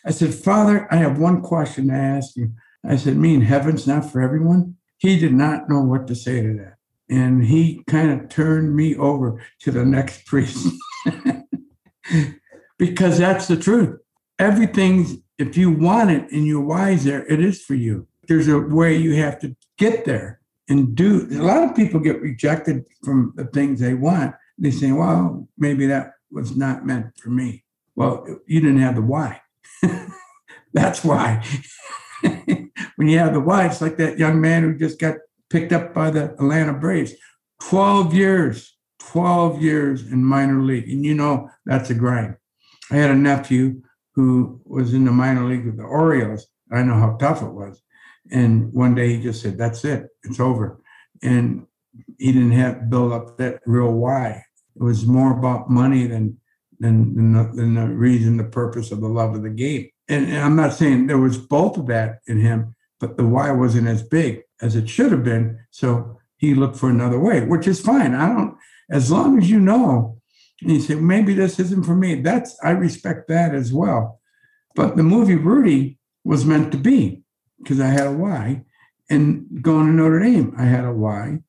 I 0.03 0.09
said, 0.09 0.33
Father, 0.33 0.87
I 0.91 0.95
have 0.95 1.19
one 1.19 1.43
question 1.43 1.89
to 1.89 1.93
ask 1.93 2.35
you. 2.35 2.51
I 2.83 2.95
said, 2.95 3.15
Mean 3.15 3.41
heaven's 3.41 3.85
not 3.85 4.11
for 4.11 4.21
everyone? 4.21 4.77
He 4.97 5.19
did 5.19 5.33
not 5.33 5.69
know 5.69 5.81
what 5.81 6.07
to 6.07 6.15
say 6.15 6.41
to 6.41 6.53
that. 6.55 6.77
And 7.11 7.45
he 7.45 7.83
kind 7.85 8.19
of 8.19 8.27
turned 8.27 8.75
me 8.75 8.95
over 8.95 9.39
to 9.59 9.69
the 9.69 9.85
next 9.85 10.25
priest. 10.25 10.67
because 12.77 13.17
that's 13.17 13.47
the 13.47 13.57
truth. 13.57 13.99
Everything, 14.39 15.23
if 15.37 15.57
you 15.57 15.71
want 15.71 16.11
it 16.11 16.31
and 16.31 16.45
you're 16.45 16.61
wise 16.61 17.03
there, 17.03 17.25
it 17.25 17.39
is 17.39 17.63
for 17.63 17.75
you. 17.75 18.07
There's 18.27 18.47
a 18.47 18.59
way 18.59 18.95
you 18.95 19.15
have 19.15 19.39
to 19.39 19.55
get 19.77 20.05
there 20.05 20.41
and 20.69 20.95
do. 20.95 21.27
A 21.31 21.43
lot 21.43 21.63
of 21.63 21.75
people 21.75 21.99
get 21.99 22.21
rejected 22.21 22.85
from 23.03 23.33
the 23.35 23.45
things 23.45 23.79
they 23.79 23.93
want. 23.93 24.35
They 24.57 24.71
say, 24.71 24.91
well, 24.91 25.47
maybe 25.57 25.87
that 25.87 26.13
was 26.31 26.55
not 26.55 26.85
meant 26.85 27.17
for 27.17 27.29
me. 27.29 27.63
Well, 27.95 28.25
you 28.45 28.59
didn't 28.59 28.81
have 28.81 28.95
the 28.95 29.01
why. 29.01 29.41
that's 30.73 31.03
why. 31.03 31.43
when 32.21 33.07
you 33.07 33.17
have 33.17 33.33
the 33.33 33.39
why, 33.39 33.65
it's 33.65 33.81
like 33.81 33.97
that 33.97 34.19
young 34.19 34.41
man 34.41 34.63
who 34.63 34.77
just 34.77 34.99
got 34.99 35.15
picked 35.49 35.71
up 35.71 35.93
by 35.93 36.11
the 36.11 36.25
Atlanta 36.33 36.73
Braves. 36.73 37.13
12 37.61 38.13
years, 38.13 38.76
12 39.07 39.61
years 39.61 40.11
in 40.11 40.23
minor 40.23 40.61
league. 40.61 40.89
And 40.89 41.05
you 41.05 41.13
know, 41.13 41.49
that's 41.65 41.89
a 41.89 41.93
grind. 41.93 42.35
I 42.91 42.95
had 42.97 43.11
a 43.11 43.15
nephew 43.15 43.81
who 44.15 44.61
was 44.65 44.93
in 44.93 45.05
the 45.05 45.11
minor 45.11 45.47
league 45.47 45.65
with 45.65 45.77
the 45.77 45.83
Orioles. 45.83 46.47
I 46.71 46.83
know 46.83 46.95
how 46.95 47.17
tough 47.17 47.41
it 47.41 47.51
was. 47.51 47.81
And 48.31 48.73
one 48.73 48.95
day 48.95 49.15
he 49.15 49.21
just 49.21 49.41
said, 49.41 49.57
That's 49.57 49.85
it, 49.85 50.07
it's 50.23 50.39
over. 50.39 50.81
And 51.21 51.65
he 52.17 52.31
didn't 52.31 52.51
have 52.51 52.89
build 52.89 53.13
up 53.13 53.37
that 53.37 53.61
real 53.65 53.93
why. 53.93 54.43
It 54.75 54.83
was 54.83 55.05
more 55.05 55.37
about 55.37 55.69
money 55.69 56.07
than 56.07 56.37
than, 56.79 57.15
than, 57.15 57.33
the, 57.33 57.43
than 57.55 57.73
the 57.73 57.87
reason, 57.87 58.37
the 58.37 58.43
purpose 58.43 58.91
of 58.91 59.01
the 59.01 59.07
love 59.07 59.35
of 59.35 59.41
the 59.41 59.49
game. 59.49 59.89
And, 60.07 60.25
and 60.25 60.37
I'm 60.37 60.55
not 60.55 60.73
saying 60.73 61.07
there 61.07 61.17
was 61.17 61.37
both 61.37 61.77
of 61.77 61.87
that 61.87 62.19
in 62.27 62.39
him, 62.39 62.75
but 62.99 63.17
the 63.17 63.25
why 63.25 63.51
wasn't 63.51 63.87
as 63.87 64.03
big 64.03 64.41
as 64.61 64.75
it 64.75 64.87
should 64.87 65.11
have 65.11 65.23
been. 65.23 65.59
So 65.71 66.19
he 66.37 66.53
looked 66.53 66.77
for 66.77 66.89
another 66.89 67.19
way, 67.19 67.43
which 67.45 67.67
is 67.67 67.81
fine. 67.81 68.13
I 68.13 68.27
don't, 68.27 68.57
as 68.89 69.11
long 69.11 69.37
as 69.37 69.49
you 69.49 69.59
know, 69.59 70.19
and 70.61 70.71
you 70.71 70.79
say, 70.79 70.95
maybe 70.95 71.33
this 71.33 71.59
isn't 71.59 71.85
for 71.85 71.95
me. 71.95 72.15
That's, 72.15 72.57
I 72.63 72.71
respect 72.71 73.27
that 73.27 73.53
as 73.53 73.71
well. 73.71 74.19
But 74.75 74.95
the 74.95 75.03
movie 75.03 75.35
Rudy 75.35 75.97
was 76.23 76.45
meant 76.45 76.71
to 76.71 76.77
be 76.77 77.23
because 77.59 77.79
I 77.79 77.87
had 77.87 78.07
a 78.07 78.11
why. 78.11 78.63
And 79.09 79.61
going 79.61 79.87
to 79.87 79.93
Notre 79.93 80.19
Dame, 80.19 80.53
I 80.57 80.63
had 80.63 80.83
a 80.83 80.91
why 80.91 81.39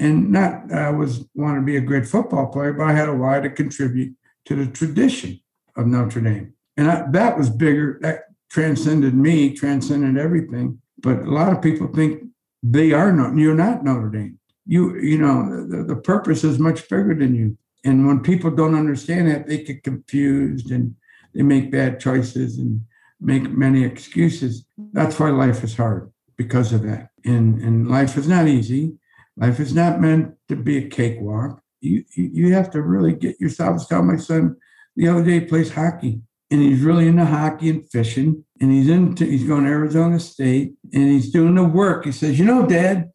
and 0.00 0.30
not 0.32 0.72
I 0.72 0.90
was 0.90 1.26
want 1.34 1.58
to 1.58 1.62
be 1.62 1.76
a 1.76 1.80
great 1.80 2.08
football 2.08 2.46
player, 2.46 2.72
but 2.72 2.84
I 2.84 2.92
had 2.92 3.08
a 3.08 3.14
why 3.14 3.38
to 3.38 3.50
contribute 3.50 4.16
to 4.46 4.56
the 4.56 4.66
tradition 4.66 5.38
of 5.76 5.86
Notre 5.86 6.22
Dame, 6.22 6.54
and 6.76 6.90
I, 6.90 7.04
that 7.10 7.38
was 7.38 7.50
bigger. 7.50 7.98
That 8.00 8.24
transcended 8.50 9.14
me, 9.14 9.54
transcended 9.54 10.20
everything. 10.20 10.80
But 10.98 11.20
a 11.20 11.30
lot 11.30 11.52
of 11.52 11.62
people 11.62 11.86
think 11.88 12.24
they 12.62 12.92
are 12.92 13.12
not. 13.12 13.36
You're 13.36 13.54
not 13.54 13.84
Notre 13.84 14.08
Dame. 14.08 14.39
You 14.70 14.82
you 15.00 15.18
know 15.18 15.66
the, 15.66 15.82
the 15.82 15.96
purpose 15.96 16.44
is 16.44 16.58
much 16.58 16.88
bigger 16.88 17.14
than 17.14 17.34
you. 17.34 17.48
And 17.84 18.06
when 18.06 18.20
people 18.20 18.50
don't 18.50 18.74
understand 18.74 19.30
that, 19.30 19.46
they 19.46 19.64
get 19.64 19.82
confused 19.82 20.70
and 20.70 20.94
they 21.34 21.42
make 21.42 21.72
bad 21.72 21.98
choices 21.98 22.58
and 22.58 22.82
make 23.20 23.50
many 23.50 23.84
excuses. 23.84 24.66
That's 24.92 25.18
why 25.18 25.30
life 25.30 25.64
is 25.64 25.76
hard 25.76 26.12
because 26.36 26.72
of 26.72 26.82
that. 26.82 27.10
And 27.24 27.60
and 27.60 27.88
life 27.88 28.16
is 28.16 28.28
not 28.28 28.48
easy 28.48 28.98
Life 29.40 29.58
is 29.58 29.74
not 29.74 30.00
meant 30.00 30.34
to 30.48 30.56
be 30.56 30.76
a 30.78 30.88
cakewalk. 30.88 31.62
You, 31.80 32.04
you, 32.14 32.52
have 32.52 32.70
to 32.72 32.82
really 32.82 33.14
get 33.14 33.40
yourself. 33.40 33.80
I 33.80 33.84
telling 33.88 34.08
my 34.08 34.16
son 34.16 34.56
the 34.96 35.08
other 35.08 35.24
day 35.24 35.40
he 35.40 35.46
plays 35.46 35.72
hockey 35.72 36.20
and 36.50 36.60
he's 36.60 36.82
really 36.82 37.08
into 37.08 37.24
hockey 37.24 37.70
and 37.70 37.90
fishing 37.90 38.44
and 38.60 38.70
he's 38.70 38.90
into 38.90 39.24
he's 39.24 39.44
going 39.44 39.64
to 39.64 39.70
Arizona 39.70 40.20
State 40.20 40.74
and 40.92 41.08
he's 41.08 41.30
doing 41.30 41.54
the 41.54 41.64
work. 41.64 42.04
He 42.04 42.12
says, 42.12 42.38
you 42.38 42.44
know, 42.44 42.66
Dad, 42.66 43.10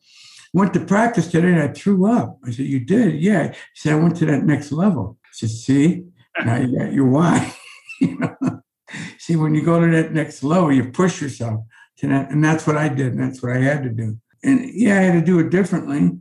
went 0.55 0.73
to 0.73 0.85
practice 0.85 1.27
today 1.27 1.49
and 1.49 1.61
I 1.61 1.67
threw 1.69 2.05
up. 2.11 2.39
I 2.45 2.51
said, 2.51 2.65
You 2.65 2.79
did? 2.79 3.21
Yeah. 3.21 3.51
He 3.51 3.57
said, 3.75 3.93
I 3.93 3.95
went 3.95 4.15
to 4.17 4.25
that 4.25 4.43
next 4.43 4.71
level. 4.71 5.17
I 5.25 5.29
said, 5.31 5.49
See, 5.49 6.05
now 6.43 6.57
you 6.57 6.77
got 6.77 6.93
your 6.93 7.07
why. 7.07 7.55
you 8.01 8.17
know? 8.17 8.61
See, 9.17 9.35
when 9.35 9.55
you 9.55 9.63
go 9.63 9.79
to 9.79 9.91
that 9.91 10.13
next 10.13 10.43
level, 10.43 10.71
you 10.71 10.91
push 10.91 11.21
yourself 11.21 11.61
to 11.97 12.07
that. 12.07 12.31
And 12.31 12.43
that's 12.43 12.67
what 12.67 12.77
I 12.77 12.89
did. 12.89 13.13
And 13.13 13.19
that's 13.19 13.41
what 13.41 13.51
I 13.51 13.59
had 13.59 13.83
to 13.83 13.89
do 13.89 14.19
and 14.45 14.69
yeah, 14.73 14.99
I 14.99 15.01
had 15.01 15.13
to 15.13 15.21
do 15.21 15.39
it 15.39 15.49
differently. 15.49 16.11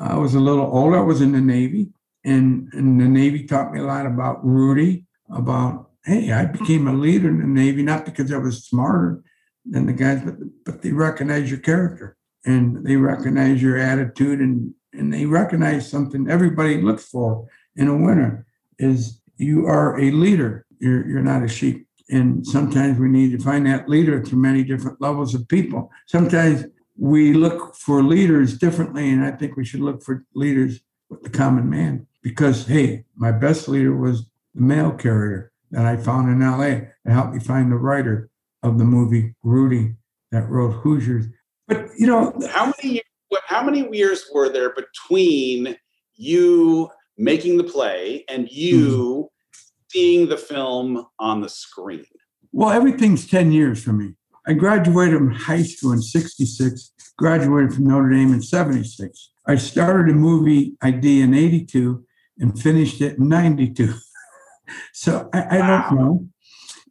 I 0.00 0.16
was 0.16 0.34
a 0.34 0.40
little 0.40 0.64
older. 0.64 0.98
I 0.98 1.02
was 1.02 1.20
in 1.20 1.32
the 1.32 1.40
Navy, 1.40 1.90
and, 2.24 2.68
and 2.72 3.00
the 3.00 3.04
Navy 3.04 3.44
taught 3.44 3.72
me 3.72 3.80
a 3.80 3.84
lot 3.84 4.06
about 4.06 4.44
Rudy, 4.44 5.04
about, 5.30 5.90
hey, 6.04 6.32
I 6.32 6.46
became 6.46 6.88
a 6.88 6.92
leader 6.92 7.28
in 7.28 7.38
the 7.38 7.46
Navy, 7.46 7.82
not 7.82 8.06
because 8.06 8.32
I 8.32 8.38
was 8.38 8.64
smarter 8.64 9.22
than 9.66 9.86
the 9.86 9.92
guys, 9.92 10.22
but, 10.24 10.34
but 10.64 10.82
they 10.82 10.92
recognize 10.92 11.50
your 11.50 11.60
character 11.60 12.16
and 12.44 12.84
they 12.84 12.96
recognize 12.96 13.62
your 13.62 13.78
attitude 13.78 14.40
and, 14.40 14.74
and 14.92 15.12
they 15.12 15.26
recognize 15.26 15.90
something 15.90 16.28
everybody 16.28 16.80
looks 16.80 17.04
for 17.04 17.46
in 17.76 17.88
a 17.88 17.96
winner 17.96 18.46
is 18.78 19.20
you 19.36 19.66
are 19.66 19.98
a 19.98 20.10
leader. 20.10 20.66
You're, 20.78 21.06
you're 21.06 21.22
not 21.22 21.42
a 21.42 21.48
sheep. 21.48 21.86
And 22.10 22.46
sometimes 22.46 22.98
we 22.98 23.08
need 23.08 23.32
to 23.32 23.42
find 23.42 23.66
that 23.66 23.88
leader 23.88 24.22
through 24.22 24.38
many 24.38 24.62
different 24.62 25.00
levels 25.00 25.34
of 25.34 25.48
people. 25.48 25.90
Sometimes 26.06 26.66
we 26.96 27.32
look 27.32 27.74
for 27.74 28.02
leaders 28.02 28.58
differently, 28.58 29.10
and 29.10 29.24
I 29.24 29.32
think 29.32 29.56
we 29.56 29.64
should 29.64 29.80
look 29.80 30.02
for 30.02 30.24
leaders 30.34 30.80
with 31.08 31.22
the 31.22 31.30
common 31.30 31.68
man. 31.68 32.06
Because 32.22 32.66
hey, 32.66 33.04
my 33.16 33.32
best 33.32 33.68
leader 33.68 33.96
was 33.96 34.26
the 34.54 34.62
mail 34.62 34.92
carrier 34.92 35.50
that 35.70 35.86
I 35.86 35.96
found 35.96 36.28
in 36.28 36.40
LA 36.40 36.86
to 37.06 37.12
help 37.12 37.32
me 37.32 37.40
find 37.40 37.72
the 37.72 37.76
writer 37.76 38.30
of 38.62 38.78
the 38.78 38.84
movie 38.84 39.34
Rudy 39.42 39.94
that 40.30 40.48
wrote 40.48 40.72
Hoosiers. 40.72 41.26
But 41.66 41.88
you 41.98 42.06
know, 42.06 42.32
how 42.50 42.72
many 42.82 43.02
how 43.46 43.62
many 43.62 43.88
years 43.96 44.24
were 44.32 44.48
there 44.48 44.72
between 44.74 45.76
you 46.14 46.88
making 47.16 47.56
the 47.58 47.64
play 47.64 48.24
and 48.28 48.48
you 48.50 48.88
mm-hmm. 48.88 49.60
seeing 49.90 50.28
the 50.28 50.36
film 50.36 51.06
on 51.18 51.40
the 51.40 51.48
screen? 51.48 52.04
Well, 52.52 52.70
everything's 52.70 53.26
10 53.26 53.50
years 53.50 53.82
for 53.82 53.92
me. 53.92 54.14
I 54.46 54.52
graduated 54.52 55.16
from 55.16 55.32
high 55.32 55.62
school 55.62 55.92
in 55.92 56.02
66, 56.02 56.92
graduated 57.16 57.74
from 57.74 57.86
Notre 57.86 58.10
Dame 58.10 58.32
in 58.34 58.42
76. 58.42 59.30
I 59.46 59.56
started 59.56 60.14
a 60.14 60.18
movie 60.18 60.76
idea 60.82 61.24
in 61.24 61.34
82 61.34 62.04
and 62.38 62.60
finished 62.60 63.00
it 63.00 63.18
in 63.18 63.28
92. 63.28 63.94
so 64.92 65.28
I, 65.32 65.58
I 65.58 65.66
don't 65.66 65.98
know. 65.98 66.28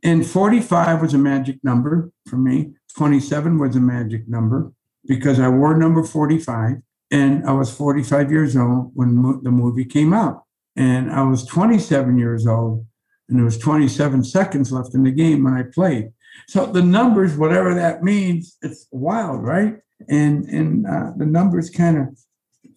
And 0.03 0.25
45 0.25 1.01
was 1.01 1.13
a 1.13 1.18
magic 1.18 1.63
number 1.63 2.12
for 2.27 2.38
me. 2.38 2.74
27 2.97 3.57
was 3.57 3.75
a 3.75 3.79
magic 3.79 4.27
number 4.27 4.71
because 5.05 5.39
I 5.39 5.50
wore 5.50 5.77
number 5.77 6.03
45 6.03 6.77
and 7.12 7.47
I 7.47 7.51
was 7.51 7.75
45 7.75 8.31
years 8.31 8.55
old 8.55 8.91
when 8.93 9.15
mo- 9.15 9.39
the 9.41 9.51
movie 9.51 9.85
came 9.85 10.13
out. 10.13 10.43
And 10.75 11.12
I 11.12 11.23
was 11.23 11.45
27 11.45 12.17
years 12.17 12.47
old 12.47 12.85
and 13.29 13.38
there 13.38 13.45
was 13.45 13.57
27 13.57 14.23
seconds 14.23 14.71
left 14.71 14.95
in 14.95 15.03
the 15.03 15.12
game 15.12 15.43
when 15.43 15.53
I 15.53 15.63
played. 15.63 16.12
So 16.47 16.65
the 16.65 16.81
numbers, 16.81 17.38
whatever 17.38 17.75
that 17.75 18.03
means, 18.03 18.57
it's 18.62 18.88
wild, 18.91 19.43
right? 19.43 19.77
And 20.09 20.45
and 20.45 20.85
uh, 20.88 21.12
the 21.15 21.25
numbers 21.25 21.69
kind 21.69 21.97
of 21.97 22.07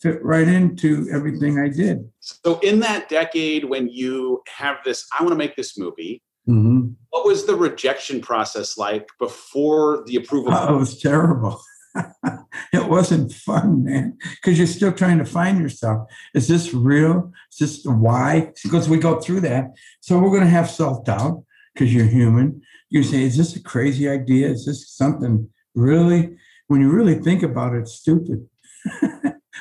fit 0.01 0.23
right 0.23 0.47
into 0.47 1.09
everything 1.11 1.59
I 1.59 1.69
did. 1.69 2.09
So 2.21 2.59
in 2.61 2.81
that 2.81 3.09
decade, 3.09 3.65
when 3.65 3.89
you 3.89 4.43
have 4.49 4.77
this, 4.85 5.07
I 5.19 5.23
want 5.23 5.33
to 5.33 5.39
make 5.39 5.57
this 5.57 5.79
movie. 5.79 6.23
Mm-hmm. 6.49 6.93
What 7.11 7.27
was 7.27 7.47
the 7.47 7.57
rejection 7.57 8.21
process 8.21 8.79
like 8.79 9.09
before 9.19 10.05
the 10.07 10.17
approval? 10.17 10.53
Oh, 10.55 10.77
it 10.77 10.79
was 10.79 11.01
terrible. 11.01 11.61
it 12.73 12.89
wasn't 12.89 13.33
fun, 13.33 13.85
man, 13.85 14.19
because 14.37 14.59
you're 14.59 14.67
still 14.67 14.93
trying 14.93 15.19
to 15.19 15.25
find 15.25 15.59
yourself. 15.59 16.09
Is 16.35 16.47
this 16.47 16.75
real? 16.75 17.33
Is 17.53 17.59
this 17.59 17.85
why? 17.85 18.53
Because 18.63 18.89
we 18.89 18.99
go 18.99 19.19
through 19.19 19.41
that. 19.41 19.73
So 20.01 20.19
we're 20.19 20.31
going 20.31 20.43
to 20.43 20.47
have 20.47 20.71
self 20.71 21.05
doubt 21.05 21.43
because 21.75 21.93
you're 21.93 22.07
human 22.07 22.63
you 22.89 23.03
say, 23.03 23.23
is 23.23 23.37
this 23.37 23.57
a 23.57 23.63
crazy 23.63 24.09
idea? 24.09 24.49
Is 24.49 24.67
this 24.67 24.89
something 24.89 25.49
really, 25.75 26.37
when 26.69 26.81
you 26.81 26.91
really 26.91 27.17
think 27.17 27.43
about 27.43 27.75
it, 27.75 27.89
stupid? 27.89 28.49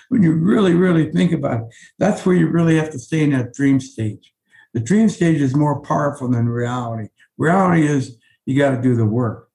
when 0.10 0.24
you 0.24 0.34
really, 0.34 0.74
really 0.74 1.12
think 1.12 1.32
about 1.32 1.62
it, 1.62 1.75
that's 1.98 2.25
where 2.25 2.36
you 2.36 2.48
really 2.48 2.75
have 2.77 2.92
to 2.92 3.00
stay 3.00 3.24
in 3.24 3.32
that 3.32 3.54
dream 3.54 3.80
stage. 3.80 4.34
The 4.75 4.82
dream 4.82 5.08
stage 5.08 5.39
is 5.39 5.55
more 5.55 5.79
powerful 5.79 6.27
than 6.27 6.50
reality. 6.50 7.08
Reality 7.38 7.88
is 7.88 8.17
you 8.46 8.60
got 8.60 8.72
to 8.72 8.82
do 8.82 8.94
the 8.94 9.05
work. 9.05 9.48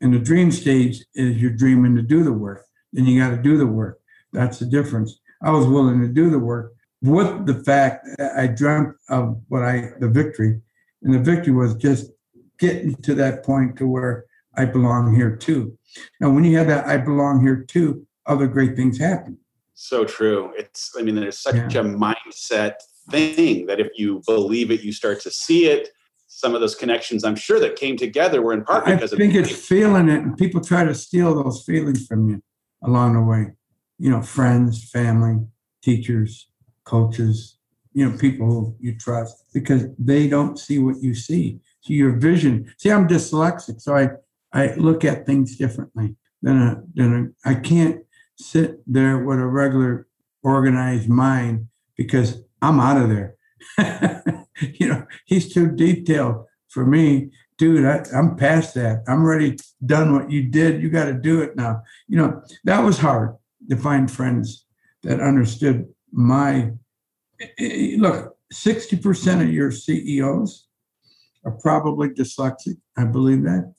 And 0.00 0.14
the 0.14 0.20
dream 0.20 0.52
stage 0.52 1.04
is 1.16 1.36
you're 1.36 1.50
dreaming 1.50 1.96
to 1.96 2.02
do 2.02 2.22
the 2.22 2.32
work. 2.32 2.64
Then 2.92 3.06
you 3.06 3.20
got 3.20 3.30
to 3.30 3.42
do 3.42 3.58
the 3.58 3.66
work. 3.66 4.00
That's 4.32 4.60
the 4.60 4.66
difference. 4.66 5.18
I 5.42 5.50
was 5.50 5.66
willing 5.66 6.00
to 6.00 6.06
do 6.06 6.30
the 6.30 6.38
work 6.38 6.74
with 7.02 7.44
the 7.44 7.54
fact 7.64 8.06
I 8.36 8.46
dreamt 8.46 8.94
of 9.08 9.42
what 9.48 9.64
I, 9.64 9.90
the 9.98 10.08
victory. 10.08 10.60
And 11.02 11.12
the 11.12 11.18
victory 11.18 11.52
was 11.52 11.74
just 11.74 12.12
getting 12.60 12.94
to 13.02 13.16
that 13.16 13.44
point 13.44 13.76
to 13.78 13.88
where 13.88 14.26
I 14.56 14.66
belong 14.66 15.12
here 15.12 15.34
too. 15.34 15.76
Now, 16.20 16.30
when 16.30 16.44
you 16.44 16.56
have 16.58 16.68
that 16.68 16.86
I 16.86 16.98
belong 16.98 17.42
here 17.42 17.64
too, 17.64 18.06
other 18.26 18.46
great 18.46 18.76
things 18.76 18.96
happen. 18.96 19.38
So 19.74 20.04
true. 20.04 20.52
It's, 20.56 20.92
I 20.96 21.02
mean, 21.02 21.16
there's 21.16 21.38
such 21.38 21.56
yeah. 21.56 21.80
a 21.80 21.84
mindset 21.84 22.74
thing 23.12 23.66
that 23.66 23.80
if 23.80 23.88
you 23.96 24.22
believe 24.26 24.70
it, 24.70 24.82
you 24.82 24.92
start 24.92 25.20
to 25.22 25.30
see 25.30 25.66
it. 25.66 25.90
Some 26.26 26.54
of 26.54 26.60
those 26.60 26.74
connections, 26.74 27.24
I'm 27.24 27.36
sure, 27.36 27.60
that 27.60 27.76
came 27.76 27.96
together 27.96 28.40
were 28.40 28.54
in 28.54 28.64
part 28.64 28.86
because 28.86 29.12
of. 29.12 29.18
I 29.18 29.22
think 29.22 29.34
it's 29.34 29.52
feeling 29.52 30.08
it, 30.08 30.22
and 30.22 30.36
people 30.36 30.60
try 30.60 30.84
to 30.84 30.94
steal 30.94 31.42
those 31.42 31.62
feelings 31.62 32.06
from 32.06 32.28
you 32.28 32.42
along 32.82 33.14
the 33.14 33.22
way. 33.22 33.52
You 33.98 34.10
know, 34.10 34.22
friends, 34.22 34.88
family, 34.90 35.46
teachers, 35.82 36.48
coaches, 36.84 37.58
you 37.92 38.08
know, 38.08 38.16
people 38.16 38.46
who 38.46 38.76
you 38.80 38.96
trust 38.96 39.44
because 39.52 39.84
they 39.98 40.26
don't 40.26 40.58
see 40.58 40.78
what 40.78 41.02
you 41.02 41.14
see 41.14 41.60
So 41.82 41.92
your 41.92 42.12
vision. 42.12 42.72
See, 42.78 42.90
I'm 42.90 43.06
dyslexic, 43.06 43.80
so 43.80 43.96
I, 43.96 44.08
I 44.52 44.74
look 44.74 45.04
at 45.04 45.26
things 45.26 45.56
differently 45.56 46.16
than 46.40 46.56
a, 46.62 46.82
than 46.94 47.34
a, 47.44 47.48
I 47.48 47.54
can't 47.56 48.02
sit 48.36 48.80
there 48.86 49.18
with 49.18 49.38
a 49.38 49.46
regular 49.46 50.08
organized 50.42 51.08
mind 51.08 51.68
because 51.96 52.42
I'm 52.62 52.80
out 52.80 53.02
of 53.02 53.08
there. 53.08 53.36
you 54.60 54.88
know, 54.88 55.06
he's 55.26 55.52
too 55.52 55.70
detailed 55.72 56.46
for 56.68 56.86
me. 56.86 57.30
Dude, 57.58 57.84
I, 57.84 58.04
I'm 58.14 58.36
past 58.36 58.74
that. 58.74 59.02
I'm 59.06 59.22
already 59.22 59.58
done 59.84 60.14
what 60.14 60.30
you 60.30 60.44
did. 60.44 60.82
You 60.82 60.88
got 60.88 61.06
to 61.06 61.12
do 61.12 61.42
it 61.42 61.56
now. 61.56 61.82
You 62.08 62.18
know, 62.18 62.42
that 62.64 62.80
was 62.80 62.98
hard. 62.98 63.36
to 63.68 63.76
find 63.76 64.10
friends 64.10 64.64
that 65.02 65.20
understood 65.20 65.86
my 66.12 66.72
eh, 67.40 67.46
eh, 67.58 67.96
look. 67.98 68.36
Sixty 68.52 68.98
percent 68.98 69.40
of 69.40 69.50
your 69.50 69.70
CEOs 69.70 70.66
are 71.44 71.52
probably 71.52 72.10
dyslexic. 72.10 72.76
I 72.98 73.04
believe 73.04 73.44
that 73.44 73.72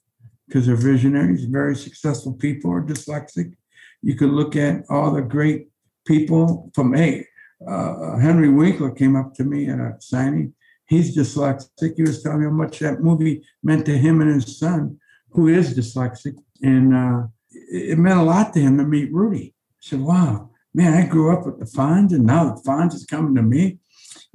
because 0.47 0.65
they're 0.65 0.75
visionaries. 0.75 1.45
Very 1.45 1.75
successful 1.75 2.33
people 2.33 2.71
are 2.71 2.81
dyslexic. 2.81 3.53
You 4.01 4.15
could 4.15 4.31
look 4.31 4.55
at 4.55 4.83
all 4.89 5.11
the 5.11 5.21
great 5.21 5.69
people 6.05 6.71
from 6.73 6.93
hey, 6.93 7.27
uh, 7.67 8.17
Henry 8.17 8.49
Winkler 8.49 8.91
came 8.91 9.15
up 9.15 9.33
to 9.35 9.43
me 9.43 9.69
at 9.69 9.79
a 9.79 9.95
signing. 9.99 10.53
He's 10.85 11.15
dyslexic. 11.15 11.95
He 11.95 12.03
was 12.03 12.21
telling 12.21 12.39
me 12.39 12.45
how 12.45 12.51
much 12.51 12.79
that 12.79 13.01
movie 13.01 13.43
meant 13.63 13.85
to 13.85 13.97
him 13.97 14.21
and 14.21 14.33
his 14.33 14.59
son, 14.59 14.99
who 15.31 15.47
is 15.47 15.77
dyslexic, 15.77 16.35
and 16.61 16.93
uh, 16.95 17.23
it 17.51 17.97
meant 17.97 18.19
a 18.19 18.23
lot 18.23 18.53
to 18.53 18.59
him 18.59 18.77
to 18.77 18.83
meet 18.83 19.13
Rudy. 19.13 19.53
I 19.55 19.79
said, 19.79 20.01
"Wow, 20.01 20.51
man, 20.73 20.93
I 20.93 21.07
grew 21.07 21.31
up 21.31 21.45
with 21.45 21.59
the 21.59 21.65
Fonz, 21.65 22.11
and 22.13 22.25
now 22.25 22.53
the 22.53 22.61
Fonz 22.61 22.93
is 22.93 23.05
coming 23.05 23.35
to 23.35 23.41
me." 23.41 23.79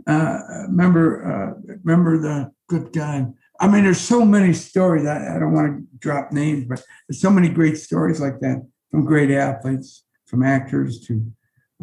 Uh, 0.06 0.40
remember, 0.68 1.06
uh, 1.25 1.73
remember 1.85 2.18
the 2.18 2.50
good 2.68 2.92
guy. 2.92 3.26
I 3.61 3.68
mean, 3.68 3.85
there's 3.85 4.00
so 4.00 4.25
many 4.25 4.52
stories. 4.52 5.06
I, 5.06 5.37
I 5.37 5.38
don't 5.38 5.52
want 5.52 5.76
to 5.76 5.99
drop 5.99 6.32
names, 6.32 6.64
but 6.64 6.82
there's 7.08 7.20
so 7.20 7.30
many 7.30 7.49
great 7.49 7.76
stories 7.76 8.20
like 8.20 8.40
that 8.40 8.66
from 8.90 9.04
great 9.04 9.30
athletes, 9.30 10.04
from 10.26 10.42
actors 10.42 11.00
to 11.06 11.30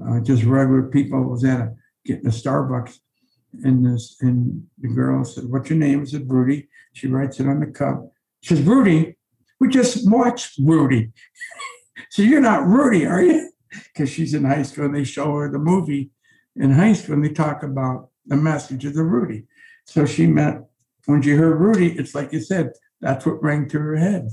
uh, 0.04 0.20
just 0.20 0.44
regular 0.44 0.84
people. 0.84 1.20
I 1.20 1.26
was 1.26 1.44
at 1.44 1.60
a 1.60 1.76
getting 2.06 2.28
a 2.28 2.30
Starbucks, 2.30 3.00
and 3.64 3.86
this 3.86 4.18
and 4.22 4.66
the 4.80 4.90
girl 4.90 5.24
said, 5.24 5.46
"What's 5.46 5.70
your 5.70 5.80
name?" 5.80 6.02
I 6.02 6.06
said, 6.06 6.30
"Rudy." 6.30 6.70
She 6.94 7.08
writes 7.08 7.40
it 7.40 7.48
on 7.48 7.60
the 7.60 7.68
cup. 7.68 8.12
She 8.42 8.56
says, 8.56 8.64
"Rudy, 8.66 9.16
we 9.60 9.70
just 9.70 10.10
watched 10.10 10.58
Rudy." 10.60 11.12
so 12.10 12.22
you're 12.22 12.42
not 12.42 12.66
Rudy, 12.66 13.06
are 13.06 13.22
you? 13.22 13.52
Because 13.70 14.10
she's 14.10 14.34
in 14.34 14.46
high 14.46 14.64
school, 14.64 14.86
and 14.86 14.96
they 14.96 15.04
show 15.04 15.36
her 15.36 15.52
the 15.52 15.60
movie 15.60 16.12
in 16.56 16.72
high 16.72 16.94
school, 16.94 17.16
and 17.16 17.26
they 17.26 17.30
talk 17.30 17.64
about 17.64 18.10
the 18.26 18.36
message 18.36 18.86
of 18.86 18.94
the 18.94 19.04
Rudy. 19.04 19.46
So 19.86 20.06
she 20.06 20.26
meant 20.26 20.66
when 21.06 21.22
she 21.22 21.32
heard 21.32 21.60
Rudy, 21.60 21.98
it's 21.98 22.16
like 22.16 22.34
you 22.34 22.40
said, 22.40 22.72
that's 23.02 23.26
what 23.26 23.44
rang 23.44 23.68
to 23.70 23.80
her 23.80 23.96
head, 23.96 24.30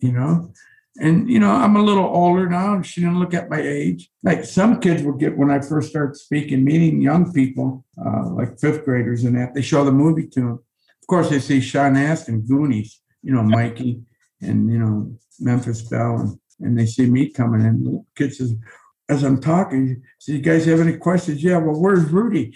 you 0.00 0.12
know. 0.12 0.52
And 1.00 1.28
you 1.28 1.38
know, 1.38 1.50
I'm 1.50 1.76
a 1.76 1.82
little 1.82 2.04
older 2.04 2.48
now, 2.48 2.74
and 2.74 2.86
she 2.86 3.00
didn't 3.00 3.20
look 3.20 3.34
at 3.34 3.50
my 3.50 3.60
age. 3.60 4.10
Like 4.22 4.44
some 4.44 4.80
kids 4.80 5.02
would 5.02 5.18
get 5.18 5.36
when 5.36 5.50
I 5.50 5.60
first 5.60 5.90
started 5.90 6.16
speaking, 6.16 6.64
meeting 6.64 7.02
young 7.02 7.32
people, 7.32 7.84
uh, 8.04 8.28
like 8.30 8.58
fifth 8.58 8.84
graders 8.84 9.24
and 9.24 9.36
that. 9.36 9.54
They 9.54 9.62
show 9.62 9.84
the 9.84 9.92
movie 9.92 10.26
to 10.28 10.40
them. 10.40 10.52
Of 10.52 11.06
course, 11.06 11.28
they 11.28 11.38
see 11.38 11.60
Sean 11.60 11.96
Astin, 11.96 12.40
Goonies, 12.40 13.00
you 13.22 13.32
know, 13.32 13.42
Mikey, 13.42 14.02
and 14.40 14.70
you 14.70 14.78
know, 14.78 15.16
Memphis 15.38 15.82
Belle, 15.82 16.20
and 16.20 16.38
and 16.60 16.78
they 16.78 16.86
see 16.86 17.06
me 17.06 17.30
coming 17.30 17.60
in. 17.60 17.84
The 17.84 18.04
kid 18.14 18.34
says, 18.34 18.54
as 19.08 19.22
I'm 19.22 19.40
talking, 19.40 20.02
so 20.18 20.32
you 20.32 20.38
guys 20.38 20.64
have 20.66 20.80
any 20.80 20.96
questions? 20.96 21.42
Yeah, 21.42 21.58
well, 21.58 21.80
where's 21.80 22.10
Rudy? 22.10 22.54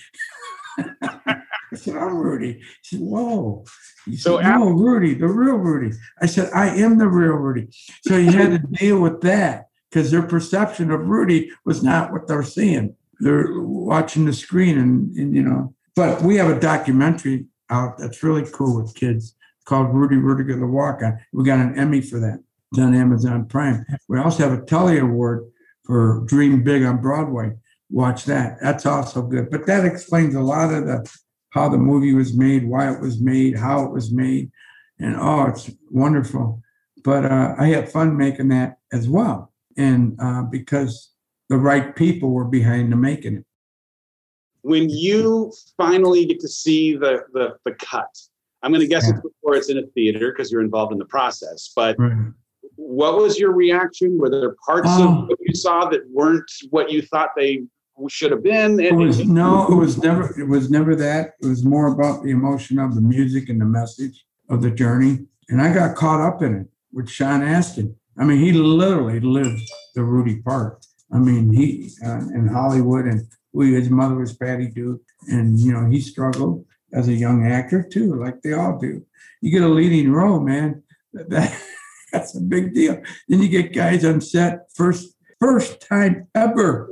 I 1.72 1.76
said, 1.76 1.96
I'm 1.96 2.16
Rudy. 2.16 2.54
He 2.82 2.96
said, 2.96 3.00
Whoa. 3.00 3.64
He 4.06 4.16
so 4.16 4.38
said, 4.38 4.48
No, 4.48 4.70
Rudy, 4.70 5.14
the 5.14 5.28
real 5.28 5.56
Rudy. 5.56 5.96
I 6.20 6.26
said, 6.26 6.50
I 6.54 6.68
am 6.76 6.98
the 6.98 7.08
real 7.08 7.34
Rudy. 7.34 7.68
So 8.06 8.18
he 8.18 8.26
had 8.26 8.50
to 8.52 8.58
deal 8.72 9.00
with 9.00 9.20
that 9.22 9.68
because 9.90 10.10
their 10.10 10.22
perception 10.22 10.90
of 10.90 11.06
Rudy 11.06 11.50
was 11.64 11.82
not 11.82 12.12
what 12.12 12.26
they're 12.26 12.42
seeing. 12.42 12.96
They're 13.20 13.60
watching 13.60 14.24
the 14.24 14.32
screen 14.32 14.78
and, 14.78 15.14
and 15.16 15.34
you 15.36 15.42
know, 15.42 15.74
but 15.94 16.22
we 16.22 16.36
have 16.36 16.50
a 16.50 16.58
documentary 16.58 17.46
out 17.68 17.98
that's 17.98 18.22
really 18.22 18.48
cool 18.50 18.82
with 18.82 18.94
kids 18.94 19.34
called 19.64 19.94
Rudy 19.94 20.16
Ruettiger 20.16 20.58
the 20.58 20.66
Walk 20.66 21.02
On. 21.02 21.18
We 21.32 21.44
got 21.44 21.60
an 21.60 21.78
Emmy 21.78 22.00
for 22.00 22.18
that. 22.20 22.42
It's 22.72 22.80
on 22.80 22.94
Amazon 22.94 23.46
Prime. 23.46 23.84
We 24.08 24.18
also 24.18 24.48
have 24.48 24.58
a 24.58 24.64
Telly 24.64 24.98
Award 24.98 25.50
for 25.84 26.22
Dream 26.26 26.62
Big 26.62 26.84
on 26.84 27.00
Broadway. 27.00 27.52
Watch 27.90 28.24
that. 28.26 28.58
That's 28.62 28.86
also 28.86 29.22
good. 29.22 29.50
But 29.50 29.66
that 29.66 29.84
explains 29.84 30.34
a 30.34 30.40
lot 30.40 30.72
of 30.72 30.86
the 30.86 31.12
how 31.50 31.68
the 31.68 31.78
movie 31.78 32.14
was 32.14 32.34
made, 32.34 32.66
why 32.66 32.92
it 32.92 33.00
was 33.00 33.20
made, 33.20 33.56
how 33.56 33.84
it 33.84 33.92
was 33.92 34.12
made, 34.12 34.50
and 34.98 35.16
oh, 35.16 35.46
it's 35.46 35.70
wonderful. 35.90 36.62
But 37.02 37.24
uh, 37.24 37.54
I 37.58 37.66
had 37.66 37.90
fun 37.90 38.16
making 38.16 38.48
that 38.48 38.78
as 38.92 39.08
well, 39.08 39.52
and 39.76 40.16
uh, 40.20 40.42
because 40.42 41.10
the 41.48 41.56
right 41.56 41.94
people 41.96 42.30
were 42.30 42.44
behind 42.44 42.92
the 42.92 42.96
making 42.96 43.36
it. 43.36 43.44
When 44.62 44.90
you 44.90 45.52
finally 45.76 46.24
get 46.26 46.40
to 46.40 46.48
see 46.48 46.96
the 46.96 47.24
the, 47.32 47.56
the 47.64 47.72
cut, 47.74 48.08
I'm 48.62 48.70
going 48.70 48.80
to 48.80 48.86
guess 48.86 49.04
yeah. 49.04 49.14
it's 49.14 49.22
before 49.22 49.56
it's 49.56 49.70
in 49.70 49.78
a 49.78 49.86
theater 49.94 50.32
because 50.32 50.52
you're 50.52 50.62
involved 50.62 50.92
in 50.92 50.98
the 50.98 51.06
process. 51.06 51.72
But 51.74 51.96
right. 51.98 52.32
what 52.76 53.16
was 53.16 53.38
your 53.38 53.52
reaction? 53.52 54.18
Were 54.18 54.30
there 54.30 54.54
parts 54.64 54.90
of 54.90 55.00
um, 55.00 55.26
what 55.28 55.38
you 55.40 55.54
saw 55.54 55.88
that 55.88 56.02
weren't 56.10 56.50
what 56.70 56.90
you 56.90 57.02
thought 57.02 57.30
they 57.36 57.62
should 58.08 58.30
have 58.30 58.42
been. 58.42 58.80
It 58.80 58.94
was, 58.94 59.26
no, 59.26 59.66
it 59.70 59.74
was 59.74 59.98
never. 59.98 60.38
It 60.40 60.48
was 60.48 60.70
never 60.70 60.94
that. 60.96 61.34
It 61.42 61.46
was 61.46 61.64
more 61.64 61.88
about 61.88 62.22
the 62.22 62.30
emotion 62.30 62.78
of 62.78 62.94
the 62.94 63.00
music 63.00 63.48
and 63.48 63.60
the 63.60 63.66
message 63.66 64.24
of 64.48 64.62
the 64.62 64.70
journey. 64.70 65.26
And 65.48 65.60
I 65.60 65.72
got 65.72 65.96
caught 65.96 66.20
up 66.20 66.42
in 66.42 66.54
it 66.54 66.66
with 66.92 67.10
Sean 67.10 67.42
Astin. 67.42 67.96
I 68.18 68.24
mean, 68.24 68.38
he 68.38 68.52
literally 68.52 69.20
lived 69.20 69.62
the 69.94 70.04
Rudy 70.04 70.40
part. 70.42 70.84
I 71.12 71.18
mean, 71.18 71.52
he 71.52 71.90
uh, 72.04 72.20
in 72.34 72.48
Hollywood, 72.48 73.06
and 73.06 73.26
we, 73.52 73.74
his 73.74 73.90
mother 73.90 74.14
was 74.14 74.32
Patty 74.32 74.68
Duke, 74.68 75.02
and 75.28 75.58
you 75.58 75.72
know 75.72 75.88
he 75.88 76.00
struggled 76.00 76.64
as 76.92 77.08
a 77.08 77.14
young 77.14 77.46
actor 77.46 77.82
too, 77.82 78.14
like 78.14 78.40
they 78.42 78.52
all 78.52 78.78
do. 78.78 79.04
You 79.40 79.50
get 79.50 79.62
a 79.62 79.68
leading 79.68 80.12
role, 80.12 80.40
man. 80.40 80.82
That, 81.12 81.60
that's 82.12 82.36
a 82.36 82.40
big 82.40 82.74
deal. 82.74 83.02
Then 83.28 83.42
you 83.42 83.48
get 83.48 83.72
guys 83.72 84.04
on 84.04 84.20
set 84.20 84.72
first 84.74 85.14
first 85.40 85.80
time 85.80 86.28
ever 86.34 86.90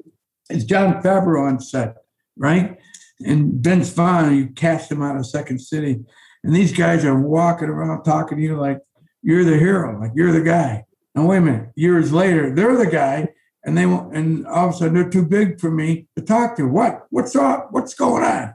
it's 0.51 0.65
Jon 0.65 1.03
Favreau 1.03 1.47
on 1.47 1.61
set, 1.61 1.97
right? 2.37 2.79
And 3.21 3.55
Vince 3.55 3.91
Vaughn, 3.91 4.37
you 4.37 4.49
cast 4.49 4.91
him 4.91 5.03
out 5.03 5.17
of 5.17 5.27
Second 5.27 5.61
City. 5.61 6.01
And 6.45 6.55
these 6.55 6.73
guys 6.73 7.05
are 7.05 7.19
walking 7.19 7.69
around 7.69 8.05
talking 8.05 8.39
to 8.39 8.45
you 8.45 8.57
like 8.57 8.81
you're 9.23 9.45
the 9.45 9.59
hero, 9.59 10.01
like 10.01 10.13
you're 10.15 10.33
the 10.33 10.41
guy. 10.41 10.85
Now 11.15 11.27
wait 11.27 11.39
a 11.39 11.41
minute, 11.41 11.71
years 11.75 12.13
later, 12.13 12.55
they're 12.55 12.77
the 12.77 12.87
guy, 12.87 13.29
and 13.65 13.77
they 13.77 13.87
won't, 13.87 14.15
and 14.15 14.47
all 14.47 14.69
of 14.69 14.75
a 14.75 14.79
sudden 14.79 14.95
they're 14.95 15.11
too 15.11 15.27
big 15.27 15.61
for 15.61 15.71
me 15.71 16.07
to 16.17 16.23
talk 16.23 16.57
to. 16.57 16.69
What? 16.69 17.07
What's 17.11 17.35
up? 17.35 17.69
What's 17.73 17.95
going 17.95 18.23
on? 18.23 18.55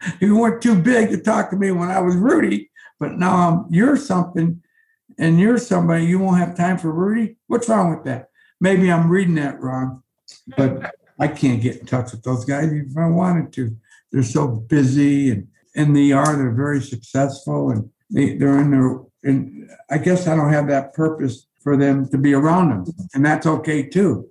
you 0.20 0.38
weren't 0.38 0.62
too 0.62 0.80
big 0.80 1.10
to 1.10 1.18
talk 1.18 1.50
to 1.50 1.56
me 1.56 1.70
when 1.70 1.90
I 1.90 2.00
was 2.00 2.16
Rudy, 2.16 2.70
but 2.98 3.18
now 3.18 3.36
I'm, 3.36 3.66
you're 3.68 3.96
something, 3.96 4.62
and 5.18 5.38
you're 5.38 5.58
somebody. 5.58 6.06
You 6.06 6.18
won't 6.18 6.38
have 6.38 6.56
time 6.56 6.78
for 6.78 6.90
Rudy. 6.90 7.36
What's 7.46 7.68
wrong 7.68 7.94
with 7.94 8.04
that? 8.04 8.30
Maybe 8.58 8.90
I'm 8.90 9.10
reading 9.10 9.34
that 9.34 9.60
wrong 9.60 10.02
but 10.56 10.94
I 11.18 11.28
can't 11.28 11.62
get 11.62 11.80
in 11.80 11.86
touch 11.86 12.12
with 12.12 12.22
those 12.22 12.44
guys 12.44 12.66
even 12.66 12.88
if 12.90 12.96
I 12.96 13.08
wanted 13.08 13.52
to. 13.54 13.76
They're 14.12 14.22
so 14.22 14.48
busy 14.48 15.30
and 15.30 15.48
and 15.74 15.94
they 15.94 16.12
are. 16.12 16.36
They're 16.36 16.52
very 16.52 16.80
successful 16.80 17.70
and 17.70 17.90
they 18.10 18.36
they're 18.36 18.60
in 18.60 18.70
their. 18.70 19.00
And 19.22 19.68
I 19.90 19.98
guess 19.98 20.28
I 20.28 20.36
don't 20.36 20.52
have 20.52 20.68
that 20.68 20.94
purpose 20.94 21.46
for 21.62 21.76
them 21.76 22.08
to 22.10 22.18
be 22.18 22.32
around 22.32 22.70
them, 22.70 22.94
and 23.14 23.26
that's 23.26 23.46
okay 23.46 23.88
too. 23.88 24.28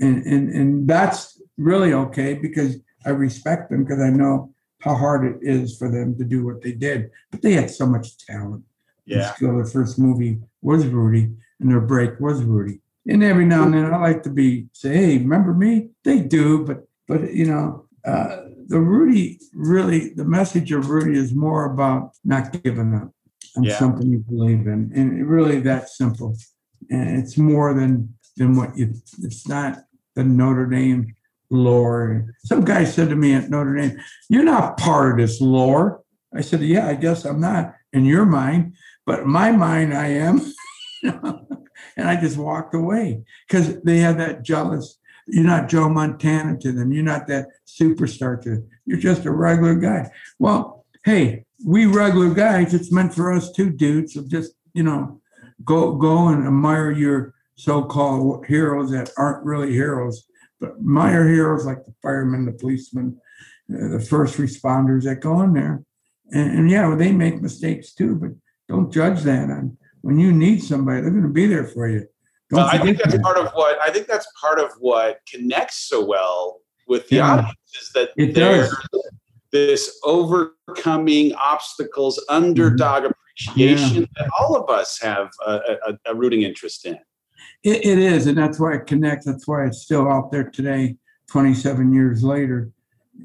And 0.00 0.24
and 0.24 0.48
and 0.50 0.88
that's 0.88 1.40
really 1.56 1.92
okay 1.92 2.34
because 2.34 2.76
I 3.04 3.10
respect 3.10 3.70
them 3.70 3.84
because 3.84 4.00
I 4.00 4.10
know 4.10 4.54
how 4.80 4.94
hard 4.94 5.26
it 5.26 5.38
is 5.42 5.76
for 5.76 5.90
them 5.90 6.16
to 6.18 6.24
do 6.24 6.44
what 6.44 6.62
they 6.62 6.72
did. 6.72 7.10
But 7.32 7.42
they 7.42 7.52
had 7.54 7.70
so 7.70 7.84
much 7.86 8.18
talent. 8.18 8.64
Yeah. 9.06 9.34
So 9.34 9.46
their 9.46 9.64
first 9.64 9.98
movie 9.98 10.38
was 10.62 10.86
Rudy, 10.86 11.32
and 11.58 11.70
their 11.70 11.80
break 11.80 12.20
was 12.20 12.44
Rudy 12.44 12.80
and 13.08 13.24
every 13.24 13.46
now 13.46 13.64
and 13.64 13.74
then 13.74 13.92
I 13.92 13.96
like 13.96 14.22
to 14.24 14.30
be 14.30 14.66
say, 14.72 14.94
hey, 14.94 15.18
remember 15.18 15.54
me? 15.54 15.88
They 16.04 16.20
do, 16.20 16.64
but 16.64 16.86
but 17.08 17.32
you 17.32 17.46
know, 17.46 17.86
uh, 18.04 18.42
the 18.66 18.78
Rudy 18.78 19.40
really 19.54 20.10
the 20.10 20.26
message 20.26 20.70
of 20.72 20.90
Rudy 20.90 21.18
is 21.18 21.34
more 21.34 21.64
about 21.72 22.12
not 22.22 22.62
giving 22.62 22.94
up 22.94 23.10
on 23.56 23.64
yeah. 23.64 23.78
something 23.78 24.10
you 24.10 24.18
believe 24.18 24.66
in, 24.66 24.92
and 24.94 25.26
really 25.26 25.58
that 25.60 25.88
simple. 25.88 26.36
And 26.90 27.18
it's 27.18 27.38
more 27.38 27.72
than 27.72 28.14
than 28.36 28.56
what 28.56 28.76
you. 28.76 28.94
It's 29.22 29.48
not 29.48 29.78
the 30.14 30.24
Notre 30.24 30.66
Dame 30.66 31.14
lore. 31.50 32.26
Some 32.44 32.62
guy 32.62 32.84
said 32.84 33.08
to 33.08 33.16
me 33.16 33.34
at 33.34 33.48
Notre 33.48 33.74
Dame, 33.74 33.98
"You're 34.28 34.44
not 34.44 34.76
part 34.76 35.12
of 35.12 35.18
this 35.26 35.40
lore." 35.40 36.02
I 36.34 36.42
said, 36.42 36.60
"Yeah, 36.60 36.86
I 36.86 36.94
guess 36.94 37.24
I'm 37.24 37.40
not 37.40 37.74
in 37.94 38.04
your 38.04 38.26
mind, 38.26 38.74
but 39.06 39.20
in 39.20 39.30
my 39.30 39.50
mind, 39.50 39.94
I 39.94 40.08
am." 40.08 40.52
And 41.98 42.08
I 42.08 42.18
just 42.18 42.38
walked 42.38 42.74
away 42.74 43.24
because 43.46 43.82
they 43.82 43.98
had 43.98 44.18
that 44.18 44.44
jealous. 44.44 44.98
You're 45.26 45.44
not 45.44 45.68
Joe 45.68 45.88
Montana 45.88 46.56
to 46.60 46.72
them. 46.72 46.92
You're 46.92 47.02
not 47.02 47.26
that 47.26 47.48
superstar 47.66 48.40
to 48.42 48.50
them. 48.50 48.68
You're 48.86 48.98
just 48.98 49.26
a 49.26 49.32
regular 49.32 49.74
guy. 49.74 50.10
Well, 50.38 50.86
hey, 51.04 51.44
we 51.66 51.86
regular 51.86 52.32
guys, 52.32 52.72
it's 52.72 52.92
meant 52.92 53.14
for 53.14 53.32
us 53.32 53.50
too, 53.50 53.70
dude. 53.70 54.10
So 54.10 54.22
just, 54.26 54.52
you 54.72 54.84
know, 54.84 55.20
go 55.64 55.96
go 55.96 56.28
and 56.28 56.46
admire 56.46 56.92
your 56.92 57.34
so-called 57.56 58.46
heroes 58.46 58.92
that 58.92 59.10
aren't 59.18 59.44
really 59.44 59.72
heroes, 59.72 60.24
but 60.60 60.76
admire 60.76 61.28
heroes 61.28 61.66
like 61.66 61.84
the 61.84 61.94
firemen, 62.00 62.46
the 62.46 62.52
policemen, 62.52 63.20
uh, 63.74 63.88
the 63.88 64.00
first 64.00 64.38
responders 64.38 65.02
that 65.02 65.16
go 65.20 65.42
in 65.42 65.52
there. 65.52 65.82
And, 66.30 66.58
and 66.58 66.70
yeah, 66.70 66.86
well, 66.86 66.96
they 66.96 67.10
make 67.10 67.42
mistakes 67.42 67.92
too, 67.92 68.14
but 68.14 68.30
don't 68.68 68.92
judge 68.92 69.22
that 69.22 69.50
on 69.50 69.76
when 70.02 70.18
you 70.18 70.32
need 70.32 70.62
somebody, 70.62 71.00
they're 71.00 71.10
going 71.10 71.22
to 71.22 71.28
be 71.28 71.46
there 71.46 71.66
for 71.66 71.88
you. 71.88 72.06
Don't 72.50 72.58
well, 72.58 72.68
I 72.70 72.78
think 72.78 72.98
that's 72.98 73.12
that. 73.12 73.22
part 73.22 73.36
of 73.36 73.50
what 73.52 73.78
I 73.80 73.90
think 73.90 74.06
that's 74.06 74.26
part 74.40 74.58
of 74.58 74.70
what 74.78 75.20
connects 75.30 75.88
so 75.88 76.04
well 76.04 76.60
with 76.86 77.08
the 77.08 77.16
yeah, 77.16 77.32
audience 77.32 77.56
is 77.80 77.90
that 77.94 78.10
it 78.16 78.34
there's 78.34 78.70
does. 78.70 79.10
this 79.52 80.00
overcoming 80.04 81.34
obstacles, 81.34 82.22
underdog 82.30 83.02
mm-hmm. 83.02 83.12
appreciation 83.52 84.02
yeah. 84.02 84.06
that 84.16 84.30
all 84.40 84.56
of 84.56 84.70
us 84.70 84.98
have 85.00 85.28
a, 85.46 85.52
a, 85.52 85.98
a 86.06 86.14
rooting 86.14 86.42
interest 86.42 86.86
in. 86.86 86.98
It, 87.62 87.84
it 87.84 87.98
is, 87.98 88.26
and 88.26 88.38
that's 88.38 88.58
why 88.58 88.74
it 88.74 88.86
connects. 88.86 89.26
That's 89.26 89.46
why 89.46 89.66
it's 89.66 89.82
still 89.82 90.10
out 90.10 90.32
there 90.32 90.48
today, 90.48 90.96
27 91.30 91.92
years 91.92 92.22
later. 92.22 92.70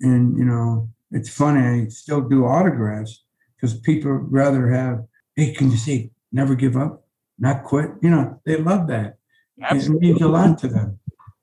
And 0.01 0.37
you 0.37 0.43
know, 0.43 0.89
it's 1.11 1.29
funny. 1.29 1.61
I 1.61 1.87
still 1.87 2.21
do 2.21 2.45
autographs 2.45 3.23
because 3.55 3.79
people 3.79 4.11
rather 4.11 4.69
have, 4.69 5.05
hey, 5.35 5.53
can 5.53 5.71
you 5.71 5.77
see, 5.77 6.11
never 6.33 6.55
give 6.55 6.75
up, 6.75 7.05
not 7.39 7.63
quit. 7.63 7.91
You 8.01 8.09
know, 8.09 8.41
they 8.45 8.57
love 8.57 8.87
that. 8.87 9.15
Absolutely. 9.61 10.09
It 10.09 10.11
means 10.13 10.21
a 10.21 10.27
lot 10.27 10.57
to 10.59 10.67
them. 10.67 10.99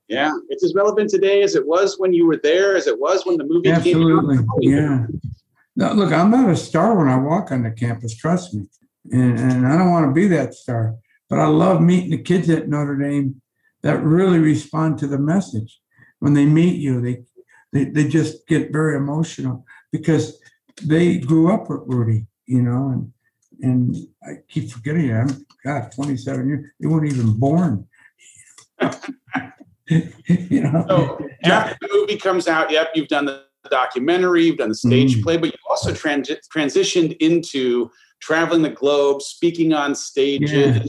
Yeah, 0.07 0.33
it's 0.49 0.63
as 0.63 0.75
relevant 0.75 1.09
today 1.09 1.41
as 1.41 1.55
it 1.55 1.65
was 1.65 1.97
when 1.97 2.11
you 2.11 2.27
were 2.27 2.37
there, 2.43 2.75
as 2.75 2.85
it 2.85 2.99
was 2.99 3.25
when 3.25 3.37
the 3.37 3.45
movie 3.45 3.71
Absolutely. 3.71 4.35
came 4.35 4.43
out. 4.43 4.55
Absolutely. 4.57 4.69
Yeah. 4.69 5.05
No, 5.77 5.93
look, 5.93 6.11
I'm 6.11 6.29
not 6.29 6.49
a 6.49 6.55
star 6.55 6.97
when 6.97 7.07
I 7.07 7.15
walk 7.15 7.51
on 7.51 7.63
the 7.63 7.71
campus. 7.71 8.15
Trust 8.15 8.53
me, 8.53 8.65
and, 9.11 9.39
and 9.39 9.65
I 9.65 9.77
don't 9.77 9.89
want 9.89 10.09
to 10.09 10.13
be 10.13 10.27
that 10.27 10.53
star. 10.53 10.95
But 11.29 11.39
I 11.39 11.47
love 11.47 11.81
meeting 11.81 12.11
the 12.11 12.21
kids 12.21 12.49
at 12.49 12.67
Notre 12.67 12.97
Dame 12.97 13.41
that 13.83 14.03
really 14.03 14.39
respond 14.39 14.97
to 14.99 15.07
the 15.07 15.17
message. 15.17 15.79
When 16.19 16.33
they 16.33 16.45
meet 16.45 16.77
you, 16.77 16.99
they 16.99 17.23
they, 17.71 17.85
they 17.85 18.07
just 18.09 18.45
get 18.47 18.73
very 18.73 18.97
emotional 18.97 19.65
because 19.93 20.39
they 20.83 21.17
grew 21.17 21.53
up 21.53 21.69
with 21.69 21.81
Rudy, 21.85 22.27
you 22.45 22.61
know, 22.61 22.89
and 22.89 23.13
and 23.61 23.95
I 24.23 24.37
keep 24.47 24.71
forgetting. 24.71 25.11
I'm 25.11 25.45
God, 25.63 25.91
27 25.91 26.47
years. 26.47 26.65
They 26.79 26.87
weren't 26.87 27.11
even 27.11 27.37
born. 27.39 27.87
you 29.87 30.61
know. 30.61 30.85
So 30.89 31.27
after 31.43 31.77
the 31.81 31.89
movie 31.93 32.17
comes 32.17 32.47
out, 32.47 32.71
yep, 32.71 32.89
you've 32.95 33.07
done 33.07 33.25
the 33.25 33.45
documentary, 33.69 34.45
you've 34.45 34.57
done 34.57 34.69
the 34.69 34.75
stage 34.75 35.17
mm. 35.17 35.23
play, 35.23 35.37
but 35.37 35.51
you 35.51 35.57
also 35.69 35.93
trans- 35.93 36.29
transitioned 36.53 37.15
into 37.19 37.91
traveling 38.21 38.61
the 38.61 38.69
globe, 38.69 39.21
speaking 39.21 39.73
on 39.73 39.95
stages. 39.95 40.75
Yeah. 40.75 40.83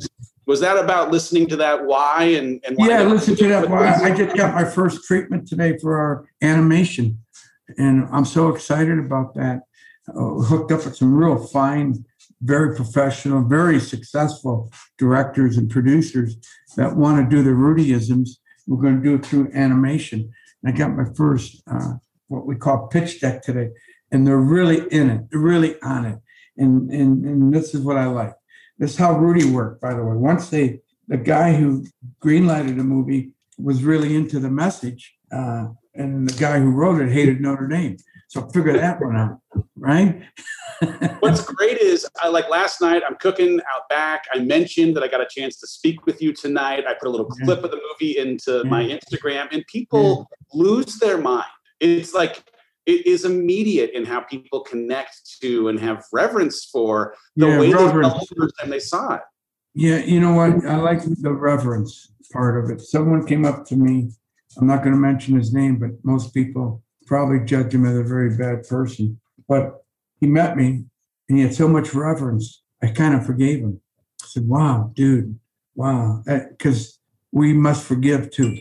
Was 0.46 0.60
that 0.60 0.76
about 0.76 1.10
listening 1.12 1.46
to 1.48 1.56
that 1.56 1.84
why 1.84 2.24
and, 2.24 2.60
and 2.66 2.76
why 2.76 2.88
yeah, 2.88 3.02
listen 3.02 3.36
to 3.36 3.48
that 3.48 3.70
why. 3.70 3.94
I 3.94 4.14
just 4.14 4.36
got 4.36 4.54
my 4.54 4.64
first 4.64 5.04
treatment 5.04 5.46
today 5.46 5.78
for 5.78 5.96
our 5.98 6.26
animation, 6.42 7.18
and 7.78 8.08
I'm 8.10 8.24
so 8.24 8.48
excited 8.48 8.98
about 8.98 9.34
that. 9.34 9.62
Uh, 10.08 10.42
hooked 10.42 10.72
up 10.72 10.84
with 10.84 10.96
some 10.96 11.14
real 11.14 11.46
fine, 11.46 12.04
very 12.42 12.74
professional, 12.74 13.44
very 13.44 13.78
successful 13.80 14.70
directors 14.98 15.56
and 15.56 15.70
producers 15.70 16.36
that 16.76 16.96
want 16.96 17.18
to 17.18 17.36
do 17.36 17.42
the 17.42 17.50
Rudyisms 17.50 18.30
we're 18.66 18.82
going 18.82 18.96
to 18.96 19.02
do 19.02 19.14
it 19.16 19.26
through 19.26 19.50
animation. 19.54 20.32
And 20.62 20.74
I 20.74 20.76
got 20.76 20.96
my 20.96 21.04
first, 21.14 21.62
uh, 21.70 21.94
what 22.28 22.46
we 22.46 22.56
call 22.56 22.86
pitch 22.88 23.20
deck 23.20 23.42
today, 23.42 23.70
and 24.10 24.26
they're 24.26 24.36
really 24.38 24.86
in 24.90 25.10
it. 25.10 25.24
Really 25.32 25.80
on 25.82 26.04
it. 26.04 26.18
And, 26.56 26.90
and, 26.90 27.24
and 27.24 27.54
this 27.54 27.74
is 27.74 27.80
what 27.80 27.96
I 27.96 28.06
like. 28.06 28.34
This 28.78 28.92
is 28.92 28.98
how 28.98 29.18
Rudy 29.18 29.50
worked, 29.50 29.80
by 29.80 29.94
the 29.94 30.04
way. 30.04 30.16
Once 30.16 30.48
they, 30.50 30.80
the 31.08 31.16
guy 31.16 31.54
who 31.54 31.84
greenlighted 32.22 32.76
the 32.76 32.84
movie 32.84 33.32
was 33.58 33.84
really 33.84 34.14
into 34.14 34.38
the 34.38 34.50
message, 34.50 35.14
uh, 35.30 35.66
and 35.94 36.28
the 36.28 36.38
guy 36.40 36.58
who 36.58 36.70
wrote 36.70 37.00
it 37.00 37.12
hated 37.12 37.40
Notre 37.40 37.68
Dame. 37.68 37.96
So 38.32 38.48
figure 38.48 38.72
that 38.72 38.98
one 38.98 39.14
out, 39.14 39.40
right? 39.76 40.22
What's 41.20 41.44
great 41.44 41.76
is, 41.76 42.08
I 42.22 42.28
like 42.28 42.48
last 42.48 42.80
night, 42.80 43.02
I'm 43.06 43.16
cooking 43.16 43.60
out 43.60 43.86
back. 43.90 44.24
I 44.32 44.38
mentioned 44.38 44.96
that 44.96 45.02
I 45.02 45.08
got 45.08 45.20
a 45.20 45.28
chance 45.28 45.58
to 45.58 45.66
speak 45.66 46.06
with 46.06 46.22
you 46.22 46.32
tonight. 46.32 46.84
I 46.88 46.94
put 46.94 47.08
a 47.08 47.10
little 47.10 47.28
yeah. 47.38 47.44
clip 47.44 47.62
of 47.62 47.70
the 47.70 47.80
movie 47.90 48.16
into 48.16 48.62
yeah. 48.64 48.70
my 48.70 48.84
Instagram, 48.84 49.48
and 49.52 49.62
people 49.66 50.26
yeah. 50.30 50.62
lose 50.62 50.98
their 50.98 51.18
mind. 51.18 51.44
It's 51.78 52.14
like, 52.14 52.42
it 52.86 53.06
is 53.06 53.26
immediate 53.26 53.90
in 53.90 54.06
how 54.06 54.20
people 54.20 54.60
connect 54.60 55.38
to 55.42 55.68
and 55.68 55.78
have 55.80 56.02
reverence 56.10 56.64
for 56.64 57.14
the 57.36 57.48
way 57.48 57.66
they 57.66 57.72
felt 57.72 57.92
the 57.92 58.34
first 58.38 58.54
time 58.58 58.70
they 58.70 58.80
saw 58.80 59.16
it. 59.16 59.20
Yeah, 59.74 59.98
you 59.98 60.20
know 60.20 60.32
what? 60.32 60.64
I 60.64 60.76
like 60.76 61.02
the 61.04 61.34
reverence 61.34 62.10
part 62.32 62.64
of 62.64 62.70
it. 62.70 62.80
Someone 62.80 63.26
came 63.26 63.44
up 63.44 63.66
to 63.66 63.76
me. 63.76 64.10
I'm 64.56 64.66
not 64.66 64.82
going 64.82 64.94
to 64.94 64.98
mention 64.98 65.36
his 65.36 65.52
name, 65.52 65.76
but 65.78 65.90
most 66.02 66.32
people 66.32 66.82
probably 67.12 67.40
judge 67.44 67.74
him 67.74 67.84
as 67.84 67.94
a 67.94 68.02
very 68.02 68.34
bad 68.34 68.66
person. 68.66 69.20
But 69.46 69.84
he 70.18 70.26
met 70.26 70.56
me 70.56 70.86
and 71.28 71.36
he 71.36 71.44
had 71.44 71.54
so 71.54 71.68
much 71.68 71.92
reverence. 71.92 72.62
I 72.82 72.86
kind 72.86 73.14
of 73.14 73.26
forgave 73.26 73.58
him. 73.58 73.82
I 74.22 74.26
said, 74.28 74.48
wow, 74.48 74.90
dude, 74.94 75.38
wow. 75.74 76.22
Uh, 76.26 76.38
because 76.48 76.98
we 77.30 77.52
must 77.52 77.84
forgive 77.84 78.30
too 78.30 78.56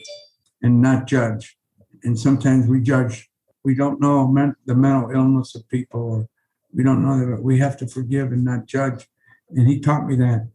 and 0.62 0.82
not 0.82 1.08
judge. 1.08 1.58
And 2.04 2.20
sometimes 2.20 2.68
we 2.68 2.82
judge. 2.82 3.30
We 3.64 3.74
don't 3.74 4.02
know 4.02 4.36
the 4.66 4.76
mental 4.76 5.12
illness 5.12 5.56
of 5.56 5.66
people, 5.70 6.02
or 6.02 6.28
we 6.74 6.84
don't 6.84 7.02
know 7.02 7.34
that 7.34 7.42
we 7.42 7.58
have 7.60 7.78
to 7.78 7.88
forgive 7.88 8.34
and 8.34 8.44
not 8.44 8.66
judge. 8.66 9.08
And 9.52 9.66
he 9.66 9.80
taught 9.80 10.08
me 10.08 10.18
that. 10.18 10.50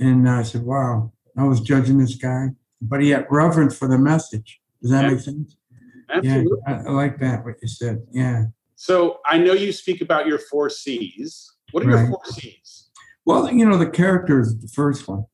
And 0.00 0.28
I 0.28 0.42
said, 0.42 0.64
wow, 0.64 1.12
I 1.38 1.44
was 1.44 1.60
judging 1.60 1.98
this 1.98 2.16
guy, 2.16 2.48
but 2.82 3.02
he 3.02 3.10
had 3.10 3.28
reverence 3.30 3.78
for 3.78 3.86
the 3.86 3.98
message. 3.98 4.60
Does 4.82 4.90
that 4.90 5.04
yeah. 5.04 5.10
make 5.10 5.20
sense? 5.20 5.56
Absolutely. 6.10 6.58
Yeah, 6.66 6.82
I, 6.86 6.88
I, 6.88 6.90
like 6.90 7.18
that, 7.20 7.44
what 7.44 7.54
you 7.62 7.68
said. 7.68 8.06
Yeah. 8.10 8.44
So 8.74 9.20
I 9.26 9.38
know 9.38 9.52
you 9.52 9.72
speak 9.72 10.00
about 10.00 10.26
your 10.26 10.38
four 10.38 10.70
C's. 10.70 11.52
What 11.72 11.84
are 11.84 11.88
right. 11.88 12.00
your 12.00 12.08
four 12.08 12.20
C's? 12.26 12.90
Well, 13.24 13.52
you 13.52 13.68
know, 13.68 13.78
the 13.78 13.90
character 13.90 14.40
is 14.40 14.58
the 14.58 14.68
first 14.68 15.08
one. 15.08 15.24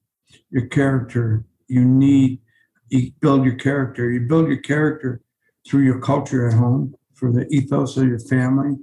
Your 0.51 0.67
character, 0.67 1.45
you 1.69 1.85
need, 1.85 2.41
you 2.89 3.13
build 3.21 3.45
your 3.45 3.57
character. 3.57 4.11
You 4.11 4.21
build 4.21 4.49
your 4.49 4.61
character 4.61 5.21
through 5.67 5.83
your 5.83 6.01
culture 6.01 6.49
at 6.49 6.55
home, 6.55 6.95
for 7.15 7.31
the 7.31 7.47
ethos 7.49 7.97
of 7.97 8.09
your 8.09 8.19
family, 8.19 8.77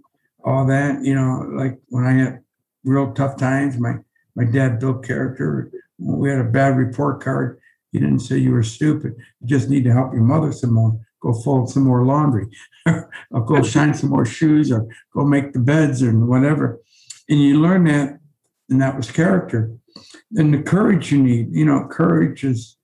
all 0.46 0.66
that. 0.68 1.04
You 1.04 1.16
know, 1.16 1.46
like 1.52 1.78
when 1.90 2.06
I 2.06 2.14
had 2.14 2.40
real 2.84 3.14
tough 3.14 3.38
times, 3.38 3.78
my, 3.78 3.96
my 4.36 4.46
dad 4.46 4.80
built 4.80 5.04
character. 5.06 5.72
When 5.98 6.18
we 6.18 6.30
had 6.30 6.40
a 6.40 6.46
bad 6.46 6.78
report 6.78 7.22
card. 7.22 7.60
He 7.92 8.00
didn't 8.00 8.20
say 8.20 8.38
you 8.38 8.52
were 8.52 8.64
stupid. 8.64 9.16
You 9.42 9.48
just 9.48 9.68
need 9.68 9.84
to 9.84 9.92
help 9.92 10.14
your 10.14 10.24
mother 10.24 10.52
some 10.52 10.74
more 10.74 11.00
go 11.22 11.34
fold 11.34 11.70
some 11.70 11.84
more 11.84 12.06
laundry 12.06 12.48
or 12.86 13.46
go 13.46 13.62
shine 13.64 13.94
some 13.94 14.10
more 14.10 14.26
shoes 14.26 14.72
or 14.72 14.88
go 15.14 15.24
make 15.24 15.54
the 15.54 15.60
beds 15.60 16.02
or 16.02 16.12
whatever. 16.12 16.80
And 17.30 17.42
you 17.42 17.60
learn 17.62 17.84
that, 17.86 18.20
and 18.70 18.82
that 18.82 18.98
was 18.98 19.12
character. 19.12 19.72
And 20.36 20.54
the 20.54 20.62
courage 20.62 21.12
you 21.12 21.22
need, 21.22 21.56
you 21.56 21.66
know, 21.66 21.88
courage 21.90 22.44
is 22.44 22.78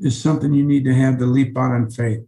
is 0.00 0.20
something 0.20 0.54
you 0.54 0.64
need 0.64 0.84
to 0.84 0.94
have 0.94 1.18
to 1.18 1.26
leap 1.26 1.56
out 1.58 1.76
in 1.76 1.90
faith. 1.90 2.20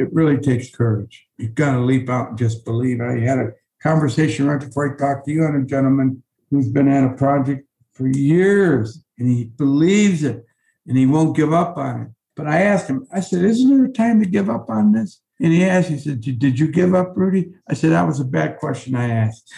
It 0.00 0.12
really 0.12 0.36
takes 0.36 0.74
courage. 0.74 1.26
You've 1.38 1.54
got 1.54 1.72
to 1.72 1.80
leap 1.80 2.10
out 2.10 2.30
and 2.30 2.38
just 2.38 2.64
believe. 2.64 3.00
I 3.00 3.20
had 3.20 3.38
a 3.38 3.52
conversation 3.80 4.48
right 4.48 4.58
before 4.58 4.92
I 4.92 4.98
talked 4.98 5.26
to 5.26 5.30
you 5.30 5.44
on 5.44 5.54
a 5.54 5.64
gentleman 5.64 6.22
who's 6.50 6.68
been 6.68 6.88
at 6.88 7.04
a 7.04 7.14
project 7.14 7.66
for 7.92 8.08
years 8.08 9.04
and 9.18 9.28
he 9.30 9.44
believes 9.44 10.24
it 10.24 10.44
and 10.86 10.96
he 10.98 11.06
won't 11.06 11.36
give 11.36 11.52
up 11.52 11.76
on 11.76 12.00
it. 12.02 12.08
But 12.36 12.46
I 12.46 12.62
asked 12.62 12.88
him, 12.88 13.06
I 13.12 13.20
said, 13.20 13.44
Isn't 13.44 13.68
there 13.68 13.84
a 13.84 13.92
time 13.92 14.20
to 14.20 14.26
give 14.28 14.48
up 14.48 14.70
on 14.70 14.92
this? 14.92 15.20
And 15.40 15.52
he 15.52 15.64
asked, 15.64 15.88
he 15.88 15.98
said, 15.98 16.20
Did 16.20 16.58
you 16.58 16.70
give 16.70 16.94
up, 16.94 17.12
Rudy? 17.16 17.52
I 17.68 17.74
said, 17.74 17.90
That 17.90 18.06
was 18.06 18.20
a 18.20 18.24
bad 18.24 18.58
question 18.58 18.94
I 18.94 19.10
asked. 19.10 19.52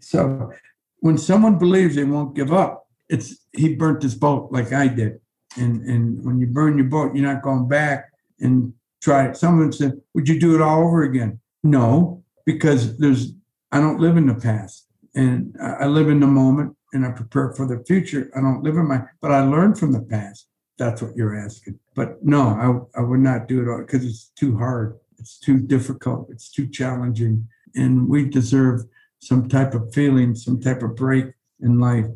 so 0.00 0.52
when 1.00 1.18
someone 1.18 1.58
believes 1.58 1.94
they 1.94 2.04
won't 2.04 2.34
give 2.34 2.52
up, 2.52 2.86
it's 3.08 3.36
he 3.52 3.74
burnt 3.74 4.02
his 4.02 4.14
boat 4.14 4.50
like 4.50 4.72
I 4.72 4.88
did. 4.88 5.20
And 5.56 5.82
and 5.82 6.24
when 6.24 6.40
you 6.40 6.46
burn 6.46 6.78
your 6.78 6.88
boat, 6.88 7.14
you're 7.14 7.32
not 7.32 7.42
going 7.42 7.68
back 7.68 8.10
and 8.40 8.72
try 9.00 9.28
it. 9.28 9.36
Someone 9.36 9.72
said, 9.72 10.00
Would 10.14 10.28
you 10.28 10.40
do 10.40 10.54
it 10.54 10.62
all 10.62 10.84
over 10.84 11.02
again? 11.02 11.40
No, 11.62 12.24
because 12.44 12.96
there's 12.98 13.32
I 13.72 13.80
don't 13.80 14.00
live 14.00 14.16
in 14.16 14.26
the 14.26 14.34
past. 14.34 14.86
And 15.14 15.56
I 15.60 15.86
live 15.86 16.08
in 16.08 16.20
the 16.20 16.26
moment 16.26 16.75
and 16.92 17.04
I 17.04 17.10
prepare 17.10 17.52
for 17.52 17.66
the 17.66 17.84
future. 17.84 18.30
I 18.36 18.40
don't 18.40 18.62
live 18.62 18.76
in 18.76 18.88
my, 18.88 19.02
but 19.20 19.32
I 19.32 19.40
learn 19.40 19.74
from 19.74 19.92
the 19.92 20.02
past. 20.02 20.46
That's 20.78 21.02
what 21.02 21.16
you're 21.16 21.38
asking. 21.38 21.78
But 21.94 22.22
no, 22.24 22.88
I, 22.94 23.00
I 23.00 23.02
would 23.02 23.20
not 23.20 23.48
do 23.48 23.62
it 23.62 23.68
all 23.68 23.78
because 23.78 24.04
it's 24.04 24.30
too 24.36 24.56
hard. 24.56 24.98
It's 25.18 25.38
too 25.38 25.58
difficult. 25.58 26.28
It's 26.30 26.50
too 26.50 26.68
challenging. 26.68 27.48
And 27.74 28.08
we 28.08 28.28
deserve 28.28 28.82
some 29.18 29.48
type 29.48 29.74
of 29.74 29.92
feeling, 29.92 30.34
some 30.34 30.60
type 30.60 30.82
of 30.82 30.96
break 30.96 31.26
in 31.60 31.80
life, 31.80 32.06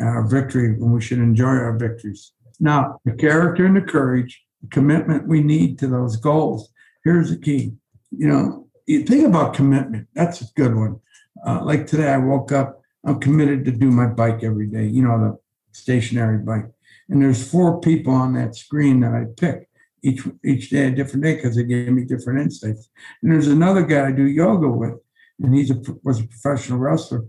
our 0.00 0.26
victory 0.26 0.74
when 0.74 0.92
we 0.92 1.00
should 1.00 1.18
enjoy 1.18 1.46
our 1.46 1.76
victories. 1.76 2.32
Now, 2.60 2.98
the 3.04 3.12
character 3.12 3.66
and 3.66 3.76
the 3.76 3.82
courage, 3.82 4.42
the 4.62 4.68
commitment 4.68 5.28
we 5.28 5.42
need 5.42 5.78
to 5.78 5.86
those 5.86 6.16
goals. 6.16 6.70
Here's 7.04 7.30
the 7.30 7.38
key. 7.38 7.74
You 8.10 8.28
know, 8.28 8.68
you 8.86 9.04
think 9.04 9.26
about 9.26 9.54
commitment. 9.54 10.08
That's 10.14 10.40
a 10.40 10.46
good 10.56 10.74
one. 10.74 11.00
Uh, 11.46 11.62
like 11.62 11.86
today, 11.86 12.08
I 12.08 12.16
woke 12.16 12.52
up 12.52 12.77
I'm 13.06 13.20
committed 13.20 13.64
to 13.64 13.70
do 13.70 13.90
my 13.90 14.06
bike 14.06 14.42
every 14.42 14.66
day, 14.66 14.86
you 14.86 15.02
know, 15.02 15.18
the 15.18 15.38
stationary 15.72 16.38
bike. 16.38 16.66
And 17.08 17.22
there's 17.22 17.48
four 17.48 17.80
people 17.80 18.12
on 18.12 18.34
that 18.34 18.56
screen 18.56 19.00
that 19.00 19.14
I 19.14 19.24
pick 19.36 19.68
each 20.02 20.22
each 20.44 20.70
day, 20.70 20.86
a 20.86 20.90
different 20.90 21.24
day, 21.24 21.36
because 21.36 21.56
they 21.56 21.64
gave 21.64 21.90
me 21.92 22.04
different 22.04 22.40
insights. 22.40 22.90
And 23.22 23.32
there's 23.32 23.48
another 23.48 23.82
guy 23.82 24.06
I 24.06 24.12
do 24.12 24.26
yoga 24.26 24.68
with, 24.68 24.94
and 25.40 25.54
he's 25.54 25.70
a 25.70 25.80
was 26.04 26.20
a 26.20 26.26
professional 26.26 26.78
wrestler. 26.78 27.24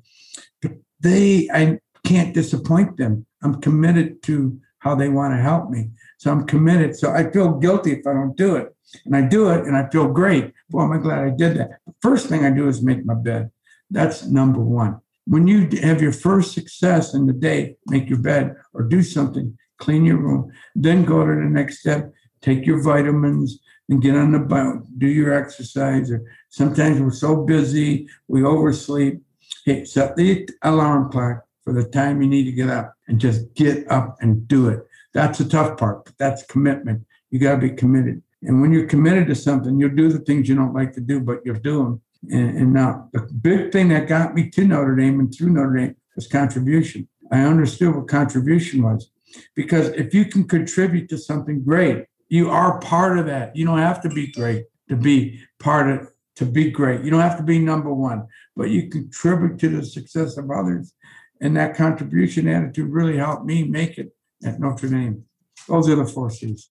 But 0.62 0.74
they, 1.00 1.50
I 1.54 1.80
can't 2.04 2.34
disappoint 2.34 2.98
them. 2.98 3.26
I'm 3.42 3.62
committed 3.62 4.22
to 4.24 4.60
how 4.80 4.96
they 4.96 5.10
want 5.10 5.34
to 5.34 5.42
help 5.42 5.70
me. 5.70 5.92
So 6.18 6.32
I'm 6.32 6.46
committed. 6.46 6.96
So 6.96 7.12
I 7.12 7.30
feel 7.30 7.54
guilty 7.54 7.94
if 7.94 8.08
I 8.08 8.14
don't 8.14 8.36
do 8.36 8.56
it. 8.56 8.76
And 9.06 9.16
I 9.16 9.22
do 9.22 9.50
it 9.50 9.66
and 9.66 9.76
I 9.76 9.90
feel 9.90 10.08
great. 10.08 10.54
Boy, 10.70 10.84
am 10.84 10.92
I 10.92 10.98
glad 10.98 11.20
I 11.20 11.30
did 11.30 11.58
that. 11.58 11.80
The 11.86 11.94
first 12.02 12.28
thing 12.28 12.46
I 12.46 12.50
do 12.50 12.68
is 12.68 12.82
make 12.82 13.06
my 13.06 13.14
bed. 13.14 13.52
That's 13.90 14.26
number 14.26 14.60
one. 14.60 15.00
When 15.30 15.46
you 15.46 15.70
have 15.84 16.02
your 16.02 16.12
first 16.12 16.54
success 16.54 17.14
in 17.14 17.28
the 17.28 17.34
day, 17.34 17.76
make 17.86 18.10
your 18.10 18.18
bed 18.18 18.56
or 18.74 18.82
do 18.82 19.04
something, 19.04 19.56
clean 19.78 20.04
your 20.04 20.18
room, 20.18 20.52
then 20.74 21.06
go 21.06 21.24
to 21.24 21.32
the 21.32 21.42
next 21.42 21.82
step, 21.82 22.12
take 22.42 22.66
your 22.66 22.82
vitamins 22.82 23.60
and 23.90 24.02
get 24.02 24.16
on 24.16 24.32
the 24.32 24.40
boat, 24.40 24.86
do 24.98 25.06
your 25.06 25.32
exercise. 25.32 26.10
Or 26.10 26.24
sometimes 26.50 27.00
we're 27.00 27.12
so 27.12 27.44
busy, 27.44 28.10
we 28.28 28.44
oversleep. 28.44 29.22
Hey, 29.66 29.86
set 29.86 30.16
the 30.16 30.50
alarm 30.64 31.12
clock 31.12 31.46
for 31.64 31.74
the 31.74 31.84
time 31.84 32.24
you 32.24 32.28
need 32.28 32.46
to 32.46 32.52
get 32.52 32.72
up 32.72 32.96
and 33.08 33.20
just 33.20 33.54
get 33.54 33.90
up 33.92 34.18
and 34.22 34.48
do 34.48 34.70
it. 34.70 34.80
That's 35.14 35.38
the 35.38 35.46
tough 35.46 35.78
part, 35.78 36.06
but 36.06 36.18
that's 36.18 36.44
commitment. 36.48 37.06
You 37.30 37.38
got 37.38 37.52
to 37.52 37.58
be 37.62 37.70
committed. 37.70 38.24
And 38.42 38.62
when 38.62 38.72
you're 38.72 38.88
committed 38.88 39.28
to 39.28 39.36
something, 39.36 39.80
you'll 39.80 39.96
do 39.96 40.12
the 40.12 40.26
things 40.26 40.50
you 40.50 40.56
don't 40.56 40.74
like 40.74 40.94
to 40.94 41.02
do, 41.02 41.20
but 41.20 41.42
you'll 41.46 41.60
do 41.60 41.84
them. 41.84 42.02
And, 42.24 42.58
and 42.58 42.74
now 42.74 43.10
the 43.14 43.22
big 43.22 43.72
thing 43.72 43.90
that 43.90 44.08
got 44.08 44.34
me 44.34 44.50
to 44.50 44.66
Notre 44.66 44.96
Dame 44.96 45.20
and 45.20 45.34
through 45.34 45.52
Notre 45.52 45.76
Dame 45.76 45.96
was 46.16 46.28
contribution. 46.28 47.08
I 47.32 47.42
understood 47.42 47.96
what 47.96 48.08
contribution 48.08 48.82
was 48.82 49.12
because 49.56 49.90
if 49.90 50.14
you 50.14 50.26
can 50.26 50.48
contribute 50.48 51.10
to 51.10 51.18
something 51.18 51.64
great, 51.64 52.06
you 52.28 52.50
are 52.50 52.80
part 52.80 53.18
of 53.20 53.26
that. 53.28 53.56
You 53.56 53.66
don't 53.66 53.80
have 53.80 54.02
to 54.02 54.10
be 54.10 54.32
great 54.32 54.66
to 54.90 54.96
be 54.96 55.40
part 55.60 55.90
of 55.90 56.10
to 56.36 56.46
be 56.46 56.72
great. 56.72 57.04
You 57.04 57.12
don't 57.12 57.20
have 57.20 57.38
to 57.38 57.44
be 57.44 57.60
number 57.60 57.94
one, 57.94 58.26
but 58.56 58.70
you 58.70 58.90
contribute 58.90 59.60
to 59.60 59.70
the 59.70 59.86
success 59.86 60.38
of 60.38 60.50
others. 60.50 60.94
And 61.42 61.56
that 61.58 61.76
contribution 61.76 62.48
attitude 62.48 62.90
really 62.90 63.18
helped 63.18 63.46
me 63.46 63.64
make 63.66 63.98
it 63.98 64.16
at 64.46 64.60
Notre 64.60 64.88
Dame. 64.88 65.26
Those 65.68 65.90
are 65.90 65.96
the 65.96 66.06
four 66.06 66.30
C's. 66.30 66.70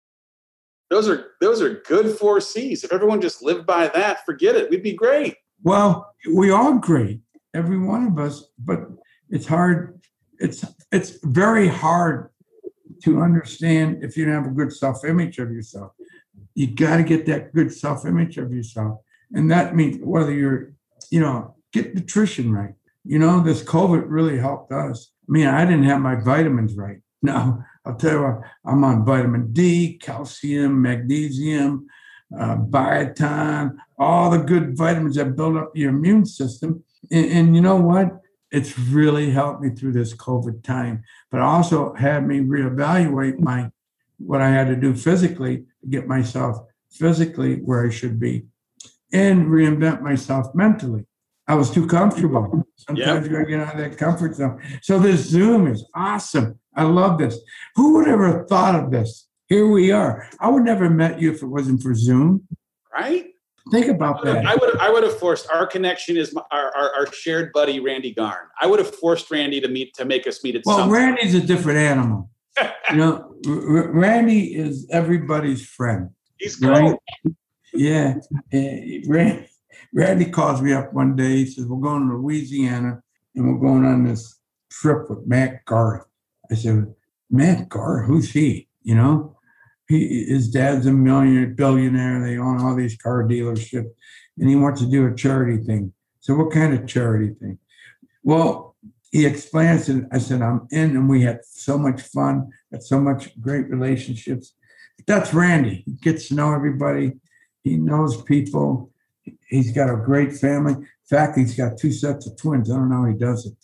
Those 0.91 1.09
are 1.09 1.33
those 1.41 1.61
are 1.61 1.83
good 1.87 2.17
four 2.19 2.41
C's. 2.41 2.85
If 2.85 2.93
everyone 2.93 3.21
just 3.21 3.43
lived 3.43 3.67
by 3.67 3.89
that, 3.89 4.25
forget 4.25 4.57
it. 4.57 4.71
We'd 4.71 4.83
be 4.83 4.95
great. 4.95 5.37
Well, 5.63 6.15
we 6.35 6.51
are 6.51 6.75
great, 6.79 7.21
every 7.55 7.79
one 7.79 8.07
of 8.07 8.19
us, 8.19 8.45
but 8.59 8.89
it's 9.29 9.47
hard. 9.47 10.01
It's 10.39 10.65
it's 10.91 11.19
very 11.23 11.69
hard 11.69 12.31
to 13.05 13.21
understand 13.21 14.03
if 14.03 14.17
you 14.17 14.25
don't 14.25 14.35
have 14.35 14.47
a 14.47 14.55
good 14.55 14.73
self-image 14.73 15.39
of 15.39 15.53
yourself. 15.53 15.93
You 16.55 16.75
got 16.75 16.97
to 16.97 17.03
get 17.03 17.27
that 17.27 17.55
good 17.55 17.73
self-image 17.73 18.39
of 18.39 18.53
yourself. 18.53 19.01
And 19.33 19.51
that 19.51 19.77
means 19.77 19.99
whether 20.03 20.33
you're, 20.33 20.73
you 21.11 21.21
know, 21.21 21.55
get 21.73 21.95
nutrition 21.95 22.53
right. 22.53 22.75
You 23.05 23.19
know, 23.19 23.41
this 23.41 23.63
COVID 23.63 24.05
really 24.07 24.39
helped 24.39 24.73
us. 24.73 25.13
I 25.29 25.33
mean, 25.33 25.47
I 25.47 25.65
didn't 25.65 25.85
have 25.85 26.01
my 26.01 26.17
vitamins 26.17 26.77
right. 26.77 26.99
Now, 27.21 27.65
I'll 27.89 27.95
tell 27.95 28.13
you 28.13 28.23
what, 28.23 28.41
I'm 28.67 28.85
on 28.85 29.07
vitamin 29.07 29.51
D, 29.53 29.97
calcium, 29.97 30.83
magnesium, 30.83 31.87
uh, 32.39 32.57
biotin, 32.57 33.77
all 33.99 34.31
the 34.31 34.39
good 34.39 34.77
vitamins 34.77 35.17
that 35.17 35.35
build 35.35 35.57
up 35.57 35.73
your 35.75 35.89
immune 35.89 36.27
system. 36.27 36.85
And, 37.11 37.27
and, 37.31 37.57
you 37.57 37.63
know 37.63 37.77
what? 37.77 38.21
It's 38.51 38.79
really 38.79 39.31
helped 39.31 39.63
me 39.63 39.71
through 39.71 39.93
this 39.93 40.15
COVID 40.15 40.63
time, 40.63 41.03
but 41.31 41.41
also 41.41 41.95
had 41.95 42.27
me 42.27 42.41
reevaluate 42.41 43.39
my 43.39 43.71
what 44.19 44.43
I 44.43 44.51
had 44.51 44.69
to 44.69 44.77
do 44.77 44.95
physically 44.95 45.65
to 45.81 45.87
get 45.89 46.07
myself 46.07 46.59
physically 46.91 47.57
where 47.57 47.87
I 47.87 47.91
should 47.91 48.19
be 48.19 48.47
and 49.13 49.47
reinvent 49.47 50.03
myself 50.03 50.55
mentally. 50.55 51.07
I 51.47 51.55
was 51.55 51.71
too 51.71 51.87
comfortable. 51.87 52.67
Sometimes 52.77 53.07
yep. 53.07 53.25
you 53.25 53.31
gotta 53.31 53.49
get 53.49 53.61
out 53.61 53.75
of 53.75 53.81
that 53.81 53.97
comfort 53.97 54.35
zone. 54.35 54.61
So 54.83 54.99
this 54.99 55.27
Zoom 55.27 55.67
is 55.67 55.87
awesome. 55.95 56.59
I 56.79 56.85
love 56.85 57.19
this. 57.19 57.39
Who 57.75 57.95
would 57.95 58.09
ever 58.09 58.29
have 58.29 58.49
thought 58.49 58.77
of 58.77 58.91
this? 58.91 59.27
Here 59.49 59.67
we 59.67 59.91
are. 59.91 60.29
I 60.39 60.49
would 60.49 60.63
never 60.63 60.85
have 60.85 60.93
met 60.93 61.21
you 61.21 61.33
if 61.33 61.43
it 61.43 61.47
wasn't 61.47 61.83
for 61.83 61.95
Zoom. 61.95 62.47
Right? 62.93 63.27
Think 63.73 63.89
about 63.89 64.27
I 64.27 64.33
that. 64.33 64.47
I 64.47 64.55
would 64.55 64.77
I 64.79 64.91
would 64.91 65.03
have 65.03 65.19
forced 65.19 65.51
our 65.51 65.67
connection 65.67 66.17
is 66.17 66.33
my, 66.33 66.43
our, 66.51 66.75
our, 66.75 66.95
our 66.95 67.13
shared 67.13 67.53
buddy 67.53 67.81
Randy 67.81 68.15
Garn. 68.15 68.47
I 68.61 68.67
would 68.67 68.79
have 68.79 68.95
forced 68.95 69.31
Randy 69.31 69.61
to 69.61 69.69
meet 69.69 69.93
to 69.95 70.05
make 70.05 70.27
us 70.27 70.43
meet 70.43 70.57
at 70.57 70.63
well, 70.65 70.79
some 70.79 70.91
Randy's 70.91 71.35
a 71.35 71.41
different 71.41 71.79
animal. 71.79 72.31
you 72.91 72.97
know, 72.97 73.35
R- 73.47 73.91
Randy 73.91 74.55
is 74.55 74.87
everybody's 74.91 75.67
friend. 75.67 76.11
He's 76.39 76.57
cool. 76.57 76.71
Right? 76.71 76.99
Yeah. 77.75 78.15
Uh, 78.55 79.43
Randy 79.93 80.31
calls 80.31 80.63
me 80.63 80.73
up 80.73 80.93
one 80.93 81.17
day. 81.17 81.37
He 81.39 81.47
says, 81.47 81.67
We're 81.67 81.81
going 81.81 82.09
to 82.09 82.17
Louisiana 82.17 83.03
and 83.35 83.47
we're 83.47 83.61
going 83.61 83.85
on 83.85 84.05
this 84.05 84.39
trip 84.71 85.11
with 85.11 85.27
Matt 85.27 85.65
Garff. 85.65 86.05
I 86.51 86.55
said, 86.55 86.95
Matt 87.31 87.69
Garff, 87.69 88.07
who's 88.07 88.33
he? 88.33 88.69
You 88.83 88.95
know, 88.95 89.37
he 89.89 90.25
his 90.25 90.51
dad's 90.51 90.87
a 90.87 90.93
millionaire, 90.93 91.49
billionaire. 91.49 92.23
They 92.23 92.39
own 92.39 92.61
all 92.61 92.75
these 92.75 92.97
car 92.97 93.25
dealerships, 93.25 93.91
and 94.39 94.49
he 94.49 94.57
wants 94.57 94.81
to 94.81 94.91
do 94.91 95.07
a 95.07 95.15
charity 95.15 95.63
thing. 95.63 95.93
So, 96.21 96.35
what 96.35 96.53
kind 96.53 96.75
of 96.75 96.87
charity 96.87 97.35
thing? 97.35 97.59
Well, 98.23 98.77
he 99.11 99.27
explains 99.27 99.89
it. 99.89 100.05
I 100.13 100.19
said, 100.19 100.43
I'm 100.43 100.67
in, 100.71 100.91
and 100.91 101.09
we 101.09 101.23
had 101.23 101.41
so 101.45 101.79
much 101.79 102.03
fun, 102.03 102.51
had 102.73 102.83
so 102.83 103.01
much 103.01 103.39
great 103.41 103.69
relationships. 103.69 104.55
That's 105.07 105.33
Randy. 105.33 105.83
He 105.87 105.93
gets 105.93 106.29
to 106.29 106.35
know 106.35 106.53
everybody. 106.53 107.13
He 107.65 107.77
knows 107.77 108.21
people. 108.23 108.91
He's 109.47 109.73
got 109.73 109.91
a 109.91 109.97
great 109.97 110.35
family. 110.35 110.75
In 110.75 110.87
fact, 111.09 111.39
he's 111.39 111.57
got 111.57 111.79
two 111.79 111.93
sets 111.93 112.27
of 112.27 112.37
twins. 112.37 112.71
I 112.71 112.75
don't 112.77 112.91
know 112.91 113.03
how 113.03 113.07
he 113.07 113.15
does 113.15 113.47
it. 113.47 113.55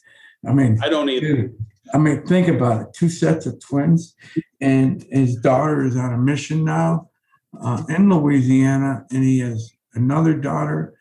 I 0.47 0.53
mean, 0.53 0.79
I 0.83 0.89
don't 0.89 1.09
either. 1.09 1.37
Dude, 1.37 1.67
I 1.93 1.99
mean, 1.99 2.27
think 2.27 2.49
about 2.49 2.83
it. 2.83 2.87
Two 2.95 3.09
sets 3.09 3.47
of 3.47 3.61
twins, 3.61 4.15
and 4.61 5.05
his 5.11 5.37
daughter 5.37 5.85
is 5.85 5.97
on 5.97 6.15
a 6.15 6.19
mission 6.19 6.65
now 6.65 7.11
uh, 7.61 7.83
in 7.89 8.09
Louisiana, 8.09 9.05
and 9.11 9.23
he 9.23 9.41
has 9.41 9.73
another 9.95 10.35
daughter. 10.35 10.95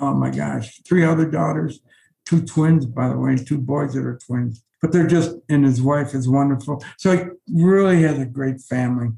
Oh 0.00 0.14
my 0.14 0.30
gosh, 0.30 0.80
three 0.86 1.04
other 1.04 1.28
daughters, 1.28 1.80
two 2.24 2.42
twins, 2.42 2.86
by 2.86 3.08
the 3.08 3.18
way, 3.18 3.30
and 3.30 3.46
two 3.46 3.58
boys 3.58 3.94
that 3.94 4.06
are 4.06 4.18
twins. 4.24 4.62
But 4.80 4.92
they're 4.92 5.06
just, 5.06 5.36
and 5.48 5.64
his 5.64 5.82
wife 5.82 6.14
is 6.14 6.28
wonderful. 6.28 6.82
So 6.96 7.16
he 7.16 7.24
really 7.52 8.02
has 8.02 8.18
a 8.18 8.24
great 8.24 8.60
family 8.60 9.08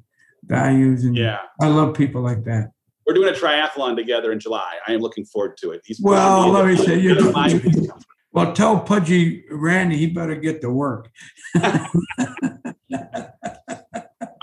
values, 0.44 1.04
and 1.04 1.16
Yeah. 1.16 1.40
I 1.60 1.68
love 1.68 1.94
people 1.94 2.22
like 2.22 2.44
that. 2.44 2.70
We're 3.06 3.14
doing 3.14 3.28
a 3.28 3.36
triathlon 3.36 3.96
together 3.96 4.32
in 4.32 4.40
July. 4.40 4.76
I 4.86 4.92
am 4.92 5.00
looking 5.00 5.24
forward 5.24 5.56
to 5.58 5.72
it. 5.72 5.82
He's 5.84 6.00
Well, 6.00 6.48
let 6.48 6.66
me 6.66 6.76
say, 6.76 6.98
you 6.98 7.14
Well, 8.32 8.52
tell 8.54 8.80
Pudgy 8.80 9.44
Randy 9.50 9.98
he 9.98 10.06
better 10.06 10.34
get 10.34 10.60
to 10.62 10.70
work. 10.70 11.10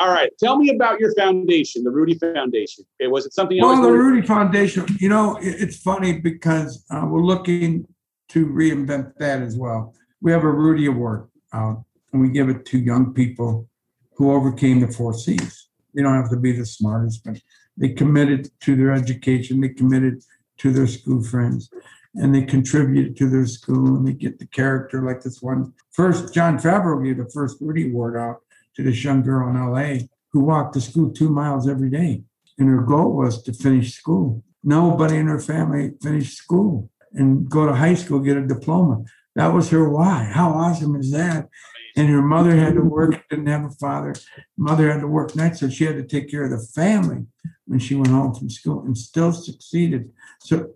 All 0.01 0.07
right. 0.07 0.31
Tell 0.39 0.57
me 0.57 0.69
about 0.69 0.99
your 0.99 1.13
foundation, 1.15 1.83
the 1.83 1.89
Rudy 1.91 2.13
Foundation. 2.13 2.85
Okay, 3.01 3.07
was 3.07 3.25
it 3.25 3.33
something 3.33 3.59
Well, 3.59 3.81
the 3.81 3.91
Rudy 3.91 4.25
Foundation, 4.25 4.85
you 4.99 5.09
know, 5.09 5.37
it's 5.41 5.77
funny 5.77 6.19
because 6.19 6.85
uh, 6.89 7.05
we're 7.05 7.23
looking 7.23 7.85
to 8.29 8.45
reinvent 8.45 9.15
that 9.17 9.41
as 9.41 9.57
well. 9.57 9.93
We 10.21 10.31
have 10.31 10.43
a 10.43 10.51
Rudy 10.51 10.85
Award 10.85 11.27
out, 11.53 11.83
and 12.13 12.21
we 12.21 12.29
give 12.29 12.47
it 12.47 12.65
to 12.67 12.77
young 12.77 13.13
people 13.13 13.67
who 14.15 14.31
overcame 14.31 14.79
the 14.79 14.87
four 14.87 15.13
C's. 15.13 15.69
They 15.95 16.03
don't 16.03 16.15
have 16.15 16.29
to 16.29 16.37
be 16.37 16.51
the 16.51 16.65
smartest, 16.65 17.23
but 17.25 17.41
they 17.75 17.89
committed 17.89 18.49
to 18.61 18.75
their 18.75 18.91
education, 18.91 19.61
they 19.61 19.69
committed 19.69 20.21
to 20.59 20.71
their 20.71 20.87
school 20.87 21.23
friends, 21.23 21.69
and 22.15 22.33
they 22.33 22.41
contributed 22.41 23.15
to 23.17 23.29
their 23.29 23.45
school, 23.45 23.95
and 23.95 24.07
they 24.07 24.13
get 24.13 24.39
the 24.39 24.47
character 24.47 25.01
like 25.01 25.21
this 25.21 25.41
one. 25.41 25.73
First, 25.91 26.33
Jon 26.33 26.57
Favreau 26.57 27.03
gave 27.03 27.17
the 27.17 27.29
first 27.31 27.57
Rudy 27.61 27.89
Award 27.89 28.17
out 28.17 28.41
to 28.75 28.83
this 28.83 29.03
young 29.03 29.21
girl 29.21 29.49
in 29.49 29.55
LA 29.55 30.05
who 30.31 30.41
walked 30.41 30.73
to 30.73 30.81
school 30.81 31.11
two 31.11 31.29
miles 31.29 31.67
every 31.67 31.89
day. 31.89 32.23
And 32.57 32.67
her 32.69 32.81
goal 32.81 33.15
was 33.15 33.41
to 33.43 33.53
finish 33.53 33.93
school. 33.93 34.43
Nobody 34.63 35.17
in 35.17 35.27
her 35.27 35.39
family 35.39 35.93
finished 36.01 36.37
school 36.37 36.89
and 37.13 37.49
go 37.49 37.65
to 37.65 37.73
high 37.73 37.93
school, 37.93 38.19
get 38.19 38.37
a 38.37 38.45
diploma. 38.45 39.03
That 39.35 39.53
was 39.53 39.69
her 39.69 39.89
why. 39.89 40.29
How 40.33 40.51
awesome 40.51 40.95
is 40.95 41.11
that? 41.11 41.47
And 41.95 42.09
her 42.09 42.21
mother 42.21 42.55
had 42.55 42.75
to 42.75 42.81
work, 42.81 43.27
didn't 43.29 43.47
have 43.47 43.65
a 43.65 43.69
father. 43.71 44.13
Mother 44.57 44.91
had 44.91 45.01
to 45.01 45.07
work 45.07 45.35
nights, 45.35 45.61
so 45.61 45.69
she 45.69 45.85
had 45.85 45.95
to 45.95 46.03
take 46.03 46.29
care 46.29 46.43
of 46.43 46.51
the 46.51 46.65
family 46.75 47.25
when 47.65 47.79
she 47.79 47.95
went 47.95 48.09
home 48.09 48.35
from 48.35 48.49
school 48.49 48.81
and 48.81 48.97
still 48.97 49.31
succeeded. 49.31 50.11
So 50.41 50.71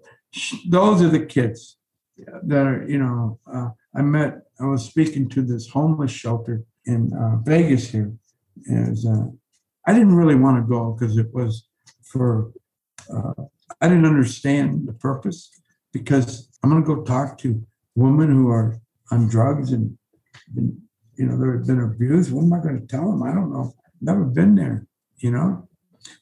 those 0.68 1.02
are 1.02 1.10
the 1.10 1.26
kids 1.26 1.78
that 2.18 2.66
are, 2.66 2.86
you 2.88 2.98
know, 2.98 3.40
uh, 3.52 3.70
I 3.96 4.02
met, 4.02 4.42
I 4.60 4.66
was 4.66 4.86
speaking 4.86 5.30
to 5.30 5.42
this 5.42 5.70
homeless 5.70 6.12
shelter 6.12 6.64
in 6.86 7.12
uh, 7.14 7.38
Vegas 7.44 7.90
here. 7.90 8.14
As 8.72 9.06
uh, 9.06 9.26
I 9.88 9.94
didn't 9.94 10.16
really 10.16 10.36
want 10.36 10.58
to 10.58 10.70
go 10.70 10.92
because 10.92 11.18
it 11.18 11.34
was 11.34 11.68
for, 12.04 12.52
uh, 13.14 13.34
I 13.82 13.88
didn't 13.88 14.06
understand 14.06 14.88
the 14.88 14.94
purpose 14.94 15.50
because 15.92 16.50
I'm 16.62 16.70
going 16.70 16.84
to 16.84 16.96
go 16.96 17.04
talk 17.04 17.38
to 17.40 17.62
women 17.96 18.30
who 18.30 18.50
are 18.50 18.80
on 19.12 19.28
drugs 19.28 19.72
and, 19.72 19.98
you 20.56 21.26
know, 21.26 21.38
they've 21.38 21.68
been 21.68 21.84
abused. 21.84 22.32
What 22.32 22.44
am 22.44 22.54
I 22.54 22.60
going 22.60 22.80
to 22.80 22.88
tell 22.88 23.12
them? 23.12 23.24
I 23.24 23.34
don't 23.34 23.52
know. 23.52 23.74
Never 24.02 24.24
been 24.24 24.56
there, 24.56 24.86
you 25.18 25.32
know. 25.32 25.68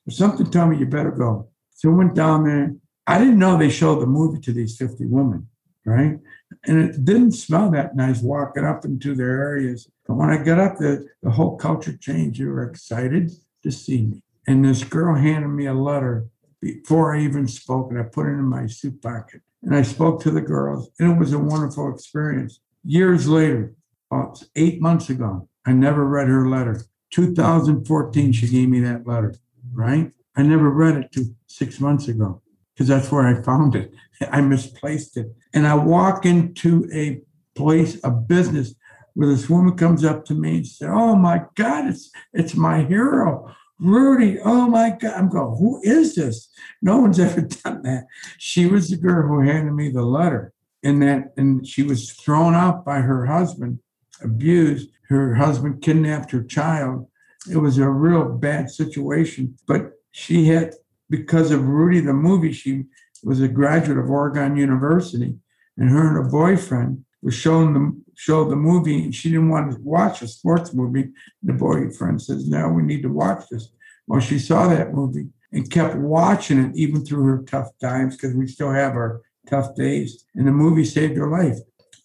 But 0.05 0.13
something 0.13 0.49
told 0.49 0.69
me 0.69 0.77
you 0.77 0.85
better 0.85 1.11
go. 1.11 1.49
So 1.73 1.89
I 1.89 1.93
went 1.93 2.15
down 2.15 2.43
there. 2.45 2.75
I 3.11 3.17
didn't 3.17 3.39
know 3.39 3.57
they 3.57 3.69
showed 3.69 3.99
the 3.99 4.05
movie 4.05 4.39
to 4.39 4.53
these 4.53 4.77
50 4.77 5.05
women. 5.07 5.49
right? 5.85 6.17
And 6.65 6.79
it 6.79 7.03
didn't 7.03 7.33
smell 7.33 7.69
that 7.71 7.93
nice 7.93 8.21
walking 8.21 8.63
up 8.63 8.85
into 8.85 9.15
their 9.15 9.41
areas. 9.41 9.89
But 10.07 10.15
when 10.15 10.29
I 10.29 10.37
got 10.41 10.59
up 10.59 10.77
there, 10.77 11.03
the 11.21 11.31
whole 11.31 11.57
culture 11.57 11.97
changed. 11.97 12.39
They 12.39 12.45
were 12.45 12.63
excited 12.63 13.31
to 13.63 13.71
see 13.71 14.05
me. 14.05 14.23
And 14.47 14.63
this 14.63 14.85
girl 14.85 15.15
handed 15.15 15.49
me 15.49 15.65
a 15.65 15.73
letter 15.73 16.27
before 16.61 17.13
I 17.13 17.21
even 17.21 17.49
spoke, 17.49 17.91
and 17.91 17.99
I 17.99 18.03
put 18.03 18.27
it 18.27 18.39
in 18.39 18.45
my 18.45 18.67
suit 18.67 19.01
pocket. 19.01 19.41
And 19.61 19.75
I 19.75 19.81
spoke 19.81 20.21
to 20.21 20.31
the 20.31 20.41
girls, 20.41 20.89
and 20.97 21.11
it 21.11 21.19
was 21.19 21.33
a 21.33 21.39
wonderful 21.39 21.93
experience. 21.93 22.61
Years 22.85 23.27
later, 23.27 23.73
about 24.09 24.41
eight 24.55 24.81
months 24.81 25.09
ago, 25.09 25.49
I 25.65 25.73
never 25.73 26.05
read 26.05 26.29
her 26.29 26.47
letter. 26.47 26.81
2014, 27.11 28.31
she 28.31 28.47
gave 28.47 28.69
me 28.69 28.79
that 28.79 29.05
letter, 29.05 29.35
right? 29.73 30.11
I 30.37 30.43
never 30.43 30.69
read 30.69 30.95
it 30.95 31.11
to 31.13 31.35
six 31.47 31.81
months 31.81 32.07
ago 32.07 32.41
because 32.81 33.03
that's 33.03 33.11
where 33.11 33.27
I 33.27 33.39
found 33.43 33.75
it. 33.75 33.93
I 34.31 34.41
misplaced 34.41 35.15
it. 35.15 35.27
And 35.53 35.67
I 35.67 35.75
walk 35.75 36.25
into 36.25 36.89
a 36.91 37.21
place, 37.55 37.99
a 38.03 38.09
business, 38.09 38.73
where 39.13 39.27
this 39.27 39.47
woman 39.47 39.77
comes 39.77 40.03
up 40.03 40.25
to 40.25 40.33
me 40.33 40.57
and 40.57 40.67
says, 40.67 40.89
Oh 40.91 41.15
my 41.15 41.43
God, 41.53 41.89
it's 41.89 42.09
it's 42.33 42.55
my 42.55 42.81
hero. 42.83 43.53
Rudy, 43.79 44.39
oh 44.43 44.67
my 44.67 44.97
God. 44.99 45.13
I'm 45.13 45.29
going, 45.29 45.59
who 45.59 45.79
is 45.83 46.15
this? 46.15 46.49
No 46.81 46.97
one's 46.97 47.19
ever 47.27 47.41
done 47.41 47.83
that. 47.83 48.05
She 48.39 48.65
was 48.65 48.89
the 48.89 48.97
girl 48.97 49.27
who 49.27 49.41
handed 49.41 49.73
me 49.73 49.91
the 49.91 50.01
letter. 50.01 50.51
And 50.83 51.03
that 51.03 51.33
and 51.37 51.67
she 51.67 51.83
was 51.83 52.11
thrown 52.13 52.55
out 52.55 52.83
by 52.83 53.01
her 53.01 53.27
husband, 53.27 53.77
abused. 54.23 54.89
Her 55.09 55.35
husband 55.35 55.83
kidnapped 55.83 56.31
her 56.31 56.43
child. 56.43 57.07
It 57.51 57.57
was 57.57 57.77
a 57.77 57.87
real 57.87 58.25
bad 58.39 58.71
situation. 58.71 59.57
But 59.67 59.91
she 60.09 60.45
had 60.45 60.73
because 61.11 61.51
of 61.51 61.67
Rudy 61.67 61.99
the 61.99 62.13
movie, 62.13 62.53
she 62.53 62.85
was 63.23 63.41
a 63.41 63.47
graduate 63.47 63.99
of 63.99 64.09
Oregon 64.09 64.55
University, 64.55 65.35
and 65.77 65.89
her 65.89 66.07
and 66.07 66.15
her 66.15 66.31
boyfriend 66.31 67.05
was 67.21 67.35
shown 67.35 67.73
the 67.73 68.01
show 68.15 68.49
the 68.49 68.55
movie, 68.55 69.03
and 69.03 69.13
she 69.13 69.29
didn't 69.29 69.49
want 69.49 69.71
to 69.71 69.81
watch 69.81 70.21
a 70.21 70.27
sports 70.27 70.73
movie. 70.73 71.11
The 71.43 71.53
boyfriend 71.53 72.21
says, 72.21 72.49
"No, 72.49 72.69
we 72.69 72.81
need 72.81 73.03
to 73.03 73.13
watch 73.13 73.43
this." 73.51 73.69
Well, 74.07 74.21
she 74.21 74.39
saw 74.39 74.67
that 74.67 74.93
movie 74.93 75.27
and 75.51 75.69
kept 75.69 75.95
watching 75.95 76.59
it 76.59 76.75
even 76.75 77.05
through 77.05 77.25
her 77.25 77.43
tough 77.43 77.69
times 77.79 78.15
because 78.15 78.35
we 78.35 78.47
still 78.47 78.71
have 78.71 78.93
our 78.93 79.21
tough 79.47 79.75
days. 79.75 80.23
And 80.35 80.47
the 80.47 80.51
movie 80.51 80.85
saved 80.85 81.17
her 81.17 81.29
life. 81.29 81.57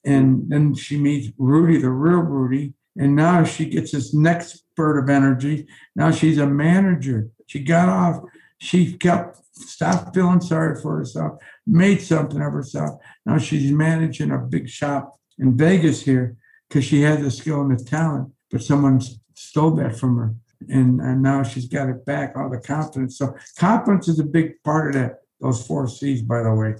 And 0.05 0.49
then 0.49 0.75
she 0.75 0.99
meets 0.99 1.33
Rudy, 1.39 1.79
the 1.79 1.91
real 1.91 2.21
Rudy, 2.21 2.75
and 2.97 3.15
now 3.15 3.45
she 3.45 3.67
gets 3.67 3.93
this 3.93 4.15
next 4.15 4.59
spurt 4.59 5.03
of 5.03 5.11
energy. 5.11 5.67
Now 5.95 6.11
she's 6.11 6.39
a 6.39 6.47
manager. 6.47 7.29
She 7.47 7.61
got 7.63 7.89
off 7.89 8.23
she 8.59 8.95
kept 8.95 9.39
stopped 9.53 10.15
feeling 10.15 10.41
sorry 10.41 10.81
for 10.81 10.99
herself, 10.99 11.41
made 11.67 12.01
something 12.01 12.41
of 12.43 12.53
herself. 12.53 13.01
Now 13.25 13.39
she's 13.39 13.73
managing 13.73 14.31
a 14.31 14.39
big 14.39 14.69
shop 14.69 15.19
in 15.39 15.57
Vegas 15.57 16.03
here 16.03 16.37
because 16.69 16.85
she 16.85 17.03
had 17.03 17.23
the 17.23 17.31
skill 17.31 17.63
and 17.63 17.79
the 17.79 17.83
talent, 17.83 18.33
but 18.51 18.63
someone 18.63 19.01
stole 19.35 19.73
that 19.73 19.97
from 19.97 20.17
her. 20.17 20.35
And, 20.69 21.01
and 21.01 21.23
now 21.23 21.43
she's 21.43 21.69
got 21.69 21.89
it 21.89 22.05
back, 22.07 22.35
all 22.37 22.51
the 22.51 22.59
confidence. 22.61 23.19
So 23.19 23.35
confidence 23.59 24.09
is 24.09 24.19
a 24.19 24.25
big 24.25 24.63
part 24.65 24.89
of 24.89 25.03
that, 25.03 25.19
those 25.41 25.67
four 25.67 25.87
C's, 25.89 26.23
by 26.23 26.43
the 26.43 26.55
way. 26.55 26.75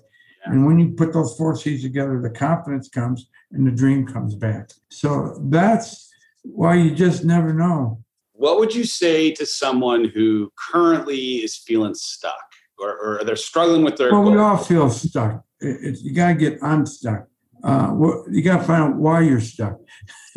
And 0.45 0.67
when 0.67 0.79
you 0.79 0.91
put 0.91 1.13
those 1.13 1.37
four 1.37 1.57
C's 1.57 1.83
together, 1.83 2.21
the 2.21 2.31
confidence 2.31 2.89
comes 2.89 3.29
and 3.53 3.67
the 3.67 3.71
dream 3.71 4.07
comes 4.07 4.35
back. 4.35 4.71
So 4.91 5.39
that's 5.51 6.11
why 6.43 6.77
you 6.77 6.95
just 6.95 7.25
never 7.25 7.53
know 7.53 8.03
what 8.37 8.59
would 8.59 8.75
you 8.75 8.85
say 8.85 9.33
to 9.33 9.47
someone 9.47 10.05
who 10.05 10.53
currently 10.71 11.37
is 11.37 11.57
feeling 11.57 11.95
stuck 11.95 12.35
or, 12.79 12.99
or 12.99 13.25
they're 13.25 13.37
struggling 13.37 13.83
with 13.83 13.97
their 13.97 14.13
well 14.13 14.25
goal? 14.25 14.33
we 14.33 14.39
all 14.39 14.57
feel 14.59 14.91
stuck. 14.91 15.43
It, 15.61 15.99
you 16.01 16.13
got 16.13 16.29
to 16.29 16.35
get 16.35 16.59
unstuck 16.61 17.29
uh, 17.65 17.93
you 18.31 18.43
got 18.43 18.59
to 18.59 18.65
find 18.65 18.83
out 18.83 18.97
why 18.97 19.21
you're 19.21 19.41
stuck. 19.41 19.79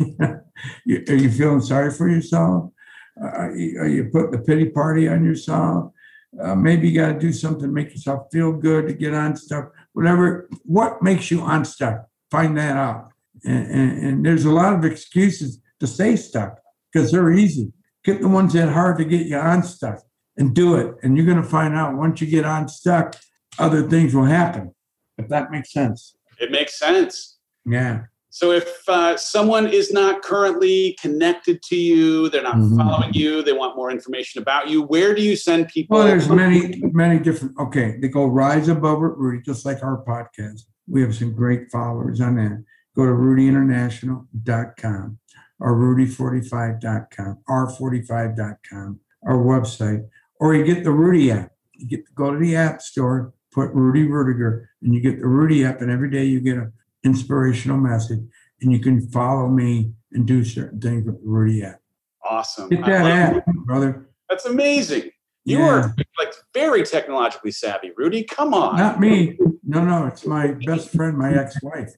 Are 0.00 0.44
you 0.86 1.30
feeling 1.30 1.60
sorry 1.60 1.92
for 1.92 2.08
yourself? 2.08 2.72
Uh, 3.20 3.26
are, 3.26 3.56
you, 3.56 3.80
are 3.80 3.88
you 3.88 4.04
putting 4.10 4.30
the 4.30 4.38
pity 4.38 4.68
party 4.68 5.08
on 5.08 5.24
yourself? 5.24 5.92
Uh, 6.40 6.54
maybe 6.54 6.88
you 6.88 6.98
got 6.98 7.12
to 7.12 7.18
do 7.18 7.32
something 7.32 7.62
to 7.62 7.68
make 7.68 7.90
yourself 7.90 8.26
feel 8.32 8.52
good 8.52 8.86
to 8.86 8.94
get 8.94 9.12
unstuck 9.12 9.72
whatever 9.92 10.48
what 10.64 11.02
makes 11.02 11.30
you 11.30 11.44
unstuck? 11.44 12.06
Find 12.30 12.56
that 12.56 12.76
out. 12.76 13.08
And, 13.44 13.66
and, 13.70 14.06
and 14.06 14.26
there's 14.26 14.44
a 14.44 14.50
lot 14.50 14.74
of 14.74 14.84
excuses 14.84 15.60
to 15.80 15.86
stay 15.86 16.16
stuck 16.16 16.60
because 16.92 17.10
they're 17.10 17.32
easy 17.32 17.72
Get 18.04 18.20
the 18.20 18.28
ones 18.28 18.52
that 18.54 18.68
are 18.68 18.72
hard 18.72 18.98
to 18.98 19.04
get 19.04 19.26
you 19.26 19.38
unstuck 19.38 20.00
and 20.36 20.54
do 20.54 20.76
it. 20.76 20.94
And 21.02 21.16
you're 21.16 21.26
going 21.26 21.42
to 21.42 21.42
find 21.42 21.74
out 21.74 21.96
once 21.96 22.20
you 22.20 22.26
get 22.26 22.44
unstuck, 22.44 23.16
other 23.58 23.82
things 23.82 24.14
will 24.14 24.24
happen. 24.24 24.74
If 25.18 25.28
that 25.28 25.50
makes 25.50 25.72
sense. 25.72 26.16
It 26.38 26.50
makes 26.50 26.78
sense. 26.78 27.38
Yeah. 27.66 28.04
So 28.30 28.52
if 28.52 28.88
uh, 28.88 29.16
someone 29.16 29.66
is 29.66 29.92
not 29.92 30.22
currently 30.22 30.96
connected 31.00 31.62
to 31.64 31.76
you, 31.76 32.30
they're 32.30 32.44
not 32.44 32.56
mm-hmm. 32.56 32.76
following 32.76 33.12
you, 33.12 33.42
they 33.42 33.52
want 33.52 33.76
more 33.76 33.90
information 33.90 34.40
about 34.40 34.68
you, 34.68 34.82
where 34.82 35.14
do 35.14 35.22
you 35.22 35.34
send 35.34 35.66
people? 35.68 35.98
Well, 35.98 36.06
there's 36.06 36.28
many, 36.28 36.80
many 36.92 37.18
different. 37.18 37.58
Okay, 37.58 37.98
they 38.00 38.08
go 38.08 38.26
rise 38.26 38.68
above 38.68 39.02
it, 39.02 39.16
Rudy, 39.16 39.42
just 39.42 39.66
like 39.66 39.82
our 39.82 40.04
podcast. 40.04 40.60
We 40.88 41.02
have 41.02 41.14
some 41.14 41.34
great 41.34 41.70
followers 41.72 42.20
on 42.20 42.36
that. 42.36 42.64
Go 42.94 43.04
to 43.04 43.12
rudyinternational.com 43.12 45.18
or 45.60 45.74
rudy45.com, 45.74 47.38
r45.com, 47.48 49.00
our 49.26 49.36
website, 49.36 50.08
or 50.38 50.54
you 50.54 50.64
get 50.64 50.84
the 50.84 50.90
Rudy 50.90 51.30
app. 51.30 51.52
You 51.74 51.86
get 51.86 52.14
go 52.14 52.32
to 52.32 52.38
the 52.38 52.56
app 52.56 52.82
store, 52.82 53.32
put 53.52 53.70
Rudy 53.72 54.06
Ruettiger, 54.06 54.66
and 54.82 54.94
you 54.94 55.00
get 55.00 55.20
the 55.20 55.26
Rudy 55.26 55.64
app, 55.64 55.80
and 55.80 55.90
every 55.90 56.10
day 56.10 56.24
you 56.24 56.40
get 56.40 56.56
an 56.56 56.72
inspirational 57.04 57.78
message, 57.78 58.20
and 58.60 58.72
you 58.72 58.80
can 58.80 59.08
follow 59.10 59.48
me 59.48 59.92
and 60.12 60.26
do 60.26 60.44
certain 60.44 60.80
things 60.80 61.06
with 61.06 61.22
the 61.22 61.28
Rudy 61.28 61.62
app. 61.62 61.80
Awesome. 62.24 62.68
Get 62.68 62.84
that 62.84 63.06
app, 63.06 63.46
brother. 63.64 64.08
That's 64.28 64.44
amazing. 64.46 65.10
You 65.44 65.58
yeah. 65.58 65.66
are 65.66 65.94
like 66.18 66.34
very 66.52 66.84
technologically 66.84 67.50
savvy, 67.50 67.92
Rudy. 67.96 68.24
Come 68.24 68.52
on. 68.52 68.76
Not 68.76 69.00
me. 69.00 69.38
No, 69.64 69.84
no, 69.84 70.06
it's 70.06 70.26
my 70.26 70.48
best 70.66 70.90
friend, 70.90 71.16
my 71.16 71.32
ex-wife. 71.32 71.94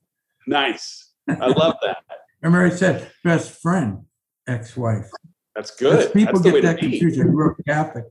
Nice. 0.46 1.11
I 1.29 1.46
love 1.48 1.77
that. 1.83 1.98
Remember, 2.42 2.66
I 2.66 2.76
said 2.76 3.11
best 3.22 3.61
friend, 3.61 4.05
ex-wife. 4.46 5.11
That's 5.55 5.70
good. 5.70 6.12
People 6.12 6.40
That's 6.40 6.55
get 6.55 6.62
that 6.62 6.78
confused. 6.78 7.20
I 7.20 7.24
grew 7.24 7.50
up 7.50 7.57
Catholic, 7.66 8.05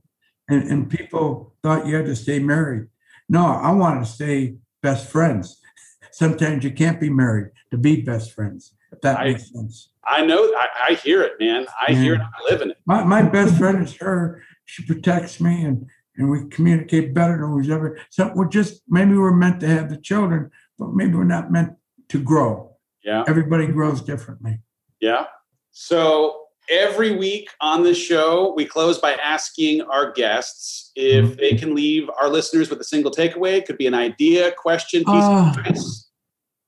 and, 0.48 0.70
and 0.70 0.90
people 0.90 1.54
thought 1.62 1.86
you 1.86 1.96
had 1.96 2.06
to 2.06 2.16
stay 2.16 2.38
married. 2.38 2.88
No, 3.28 3.46
I 3.46 3.72
wanted 3.72 4.00
to 4.00 4.06
stay 4.10 4.56
best 4.82 5.10
friends. 5.10 5.60
Sometimes 6.12 6.64
you 6.64 6.70
can't 6.70 7.00
be 7.00 7.10
married 7.10 7.50
to 7.70 7.78
be 7.78 8.00
best 8.00 8.32
friends. 8.32 8.74
If 8.92 9.00
that 9.00 9.18
I, 9.18 9.24
makes 9.24 9.52
sense. 9.52 9.90
I 10.04 10.24
know. 10.24 10.44
I, 10.56 10.90
I 10.90 10.94
hear 10.94 11.22
it, 11.22 11.32
man. 11.40 11.66
I 11.80 11.92
yeah. 11.92 11.98
hear 12.00 12.14
it. 12.14 12.20
I 12.20 12.50
live 12.50 12.62
in 12.62 12.70
it. 12.70 12.78
My, 12.86 13.04
my 13.04 13.22
best 13.22 13.56
friend 13.56 13.82
is 13.82 13.94
her. 13.96 14.42
She 14.64 14.84
protects 14.84 15.40
me, 15.40 15.64
and 15.64 15.86
and 16.16 16.30
we 16.30 16.48
communicate 16.48 17.14
better 17.14 17.38
than 17.38 17.54
we've 17.54 17.70
ever. 17.70 17.98
So 18.10 18.32
we're 18.34 18.48
just 18.48 18.82
maybe 18.88 19.14
we're 19.14 19.34
meant 19.34 19.60
to 19.60 19.68
have 19.68 19.88
the 19.88 19.96
children, 19.96 20.50
but 20.78 20.92
maybe 20.92 21.14
we're 21.14 21.24
not 21.24 21.50
meant 21.50 21.74
to 22.10 22.22
grow. 22.22 22.71
Yeah. 23.04 23.24
Everybody 23.26 23.66
grows 23.66 24.00
differently. 24.00 24.60
Yeah. 25.00 25.26
So 25.72 26.42
every 26.70 27.16
week 27.16 27.48
on 27.60 27.82
the 27.82 27.94
show, 27.94 28.52
we 28.56 28.64
close 28.64 28.98
by 28.98 29.14
asking 29.14 29.82
our 29.82 30.12
guests 30.12 30.92
if 30.94 31.24
mm-hmm. 31.24 31.34
they 31.36 31.54
can 31.54 31.74
leave 31.74 32.08
our 32.20 32.28
listeners 32.28 32.70
with 32.70 32.80
a 32.80 32.84
single 32.84 33.10
takeaway. 33.10 33.58
It 33.58 33.66
could 33.66 33.78
be 33.78 33.86
an 33.86 33.94
idea, 33.94 34.52
question, 34.52 35.00
piece 35.00 35.08
uh, 35.08 35.32
of 35.32 35.56
ah. 35.56 35.58
advice. 35.58 36.08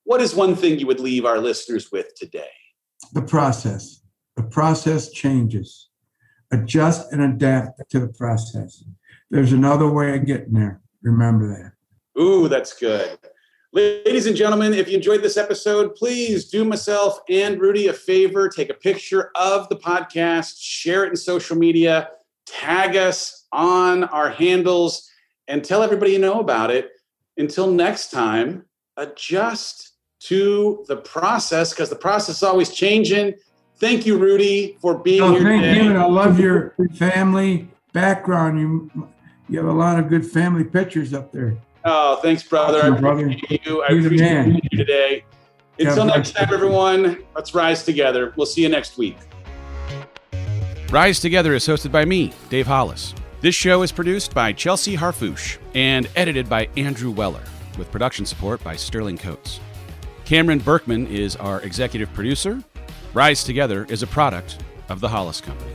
What 0.05 0.21
is 0.21 0.35
one 0.35 0.55
thing 0.55 0.79
you 0.79 0.87
would 0.87 1.01
leave 1.01 1.25
our 1.25 1.39
listeners 1.39 1.91
with 1.91 2.15
today? 2.15 2.51
The 3.13 3.23
process. 3.23 4.03
The 4.37 4.43
process 4.43 5.11
changes. 5.11 5.89
Adjust 6.53 7.13
and 7.13 7.23
adapt 7.23 7.89
to 7.91 8.01
the 8.01 8.09
process. 8.09 8.85
There's 9.31 9.53
another 9.53 9.89
way 9.89 10.17
of 10.17 10.27
getting 10.27 10.53
there. 10.53 10.83
Remember 11.03 11.49
that. 11.49 12.21
Ooh, 12.21 12.49
that's 12.49 12.73
good. 12.73 13.19
Ladies 13.75 14.27
and 14.27 14.37
gentlemen, 14.37 14.73
if 14.73 14.89
you 14.89 14.95
enjoyed 14.95 15.21
this 15.21 15.37
episode, 15.37 15.97
please 15.97 16.45
do 16.45 16.65
myself 16.65 17.19
and 17.29 17.61
Rudy 17.61 17.89
a 17.89 17.93
favor. 17.93 18.49
Take 18.49 18.71
a 18.71 18.75
picture 18.75 19.33
of 19.35 19.69
the 19.69 19.75
podcast, 19.75 20.59
share 20.61 21.05
it 21.05 21.09
in 21.11 21.17
social 21.17 21.57
media, 21.57 22.11
tag 22.47 22.95
us 22.95 23.49
on 23.51 24.05
our 24.05 24.31
handles, 24.31 25.11
and 25.49 25.65
tell 25.65 25.83
everybody 25.83 26.13
you 26.13 26.21
know 26.21 26.39
about 26.39 26.71
it. 26.71 26.93
Until 27.37 27.69
next 27.69 28.13
time, 28.13 28.65
adjust 28.97 29.95
to 30.21 30.85
the 30.87 30.99
process 30.99 31.71
because 31.71 31.91
the 31.91 31.97
process 31.97 32.37
is 32.37 32.43
always 32.45 32.73
changing. 32.73 33.35
Thank 33.81 34.07
you, 34.07 34.19
Rudy, 34.19 34.79
for 34.81 34.99
being 34.99 35.21
oh, 35.21 35.33
here 35.33 35.43
thank 35.43 35.63
today. 35.65 35.83
you, 35.83 35.91
and 35.91 35.99
I 35.99 36.07
love 36.07 36.39
your 36.39 36.77
family 36.95 37.69
background. 37.93 38.61
You 38.61 39.09
you 39.49 39.59
have 39.59 39.67
a 39.67 39.77
lot 39.77 39.99
of 39.99 40.09
good 40.09 40.25
family 40.25 40.63
pictures 40.63 41.13
up 41.13 41.33
there. 41.33 41.59
Oh, 41.85 42.17
thanks, 42.17 42.43
brother. 42.43 42.83
I 42.83 42.97
appreciate 42.97 43.67
you. 43.67 43.83
I 43.83 43.87
appreciate 43.89 44.73
you 44.73 44.79
today. 44.79 45.25
Until 45.79 46.05
next 46.07 46.33
time, 46.33 46.49
everyone, 46.53 47.25
let's 47.35 47.55
rise 47.55 47.85
together. 47.85 48.33
We'll 48.37 48.47
see 48.47 48.63
you 48.63 48.69
next 48.69 48.97
week. 48.97 49.17
Rise 50.91 51.19
Together 51.19 51.55
is 51.55 51.67
hosted 51.67 51.91
by 51.91 52.05
me, 52.05 52.33
Dave 52.49 52.69
Hollis. 52.69 53.15
This 53.41 53.55
show 53.55 53.83
is 53.83 53.91
produced 53.91 54.33
by 54.33 54.53
Chelsea 54.53 54.97
Harfouche 54.97 55.59
and 55.75 56.09
edited 56.15 56.49
by 56.49 56.69
Andrew 56.77 57.11
Weller, 57.11 57.43
with 57.77 57.91
production 57.91 58.25
support 58.25 58.63
by 58.63 58.77
Sterling 58.77 59.19
Coates. 59.19 59.59
Cameron 60.25 60.61
Berkman 60.61 61.09
is 61.09 61.35
our 61.37 61.61
executive 61.63 62.13
producer. 62.15 62.63
Rise 63.13 63.43
Together 63.43 63.87
is 63.91 64.03
a 64.03 64.07
product 64.07 64.63
of 64.89 65.01
the 65.01 65.09
Hollis 65.09 65.41
Company. 65.41 65.73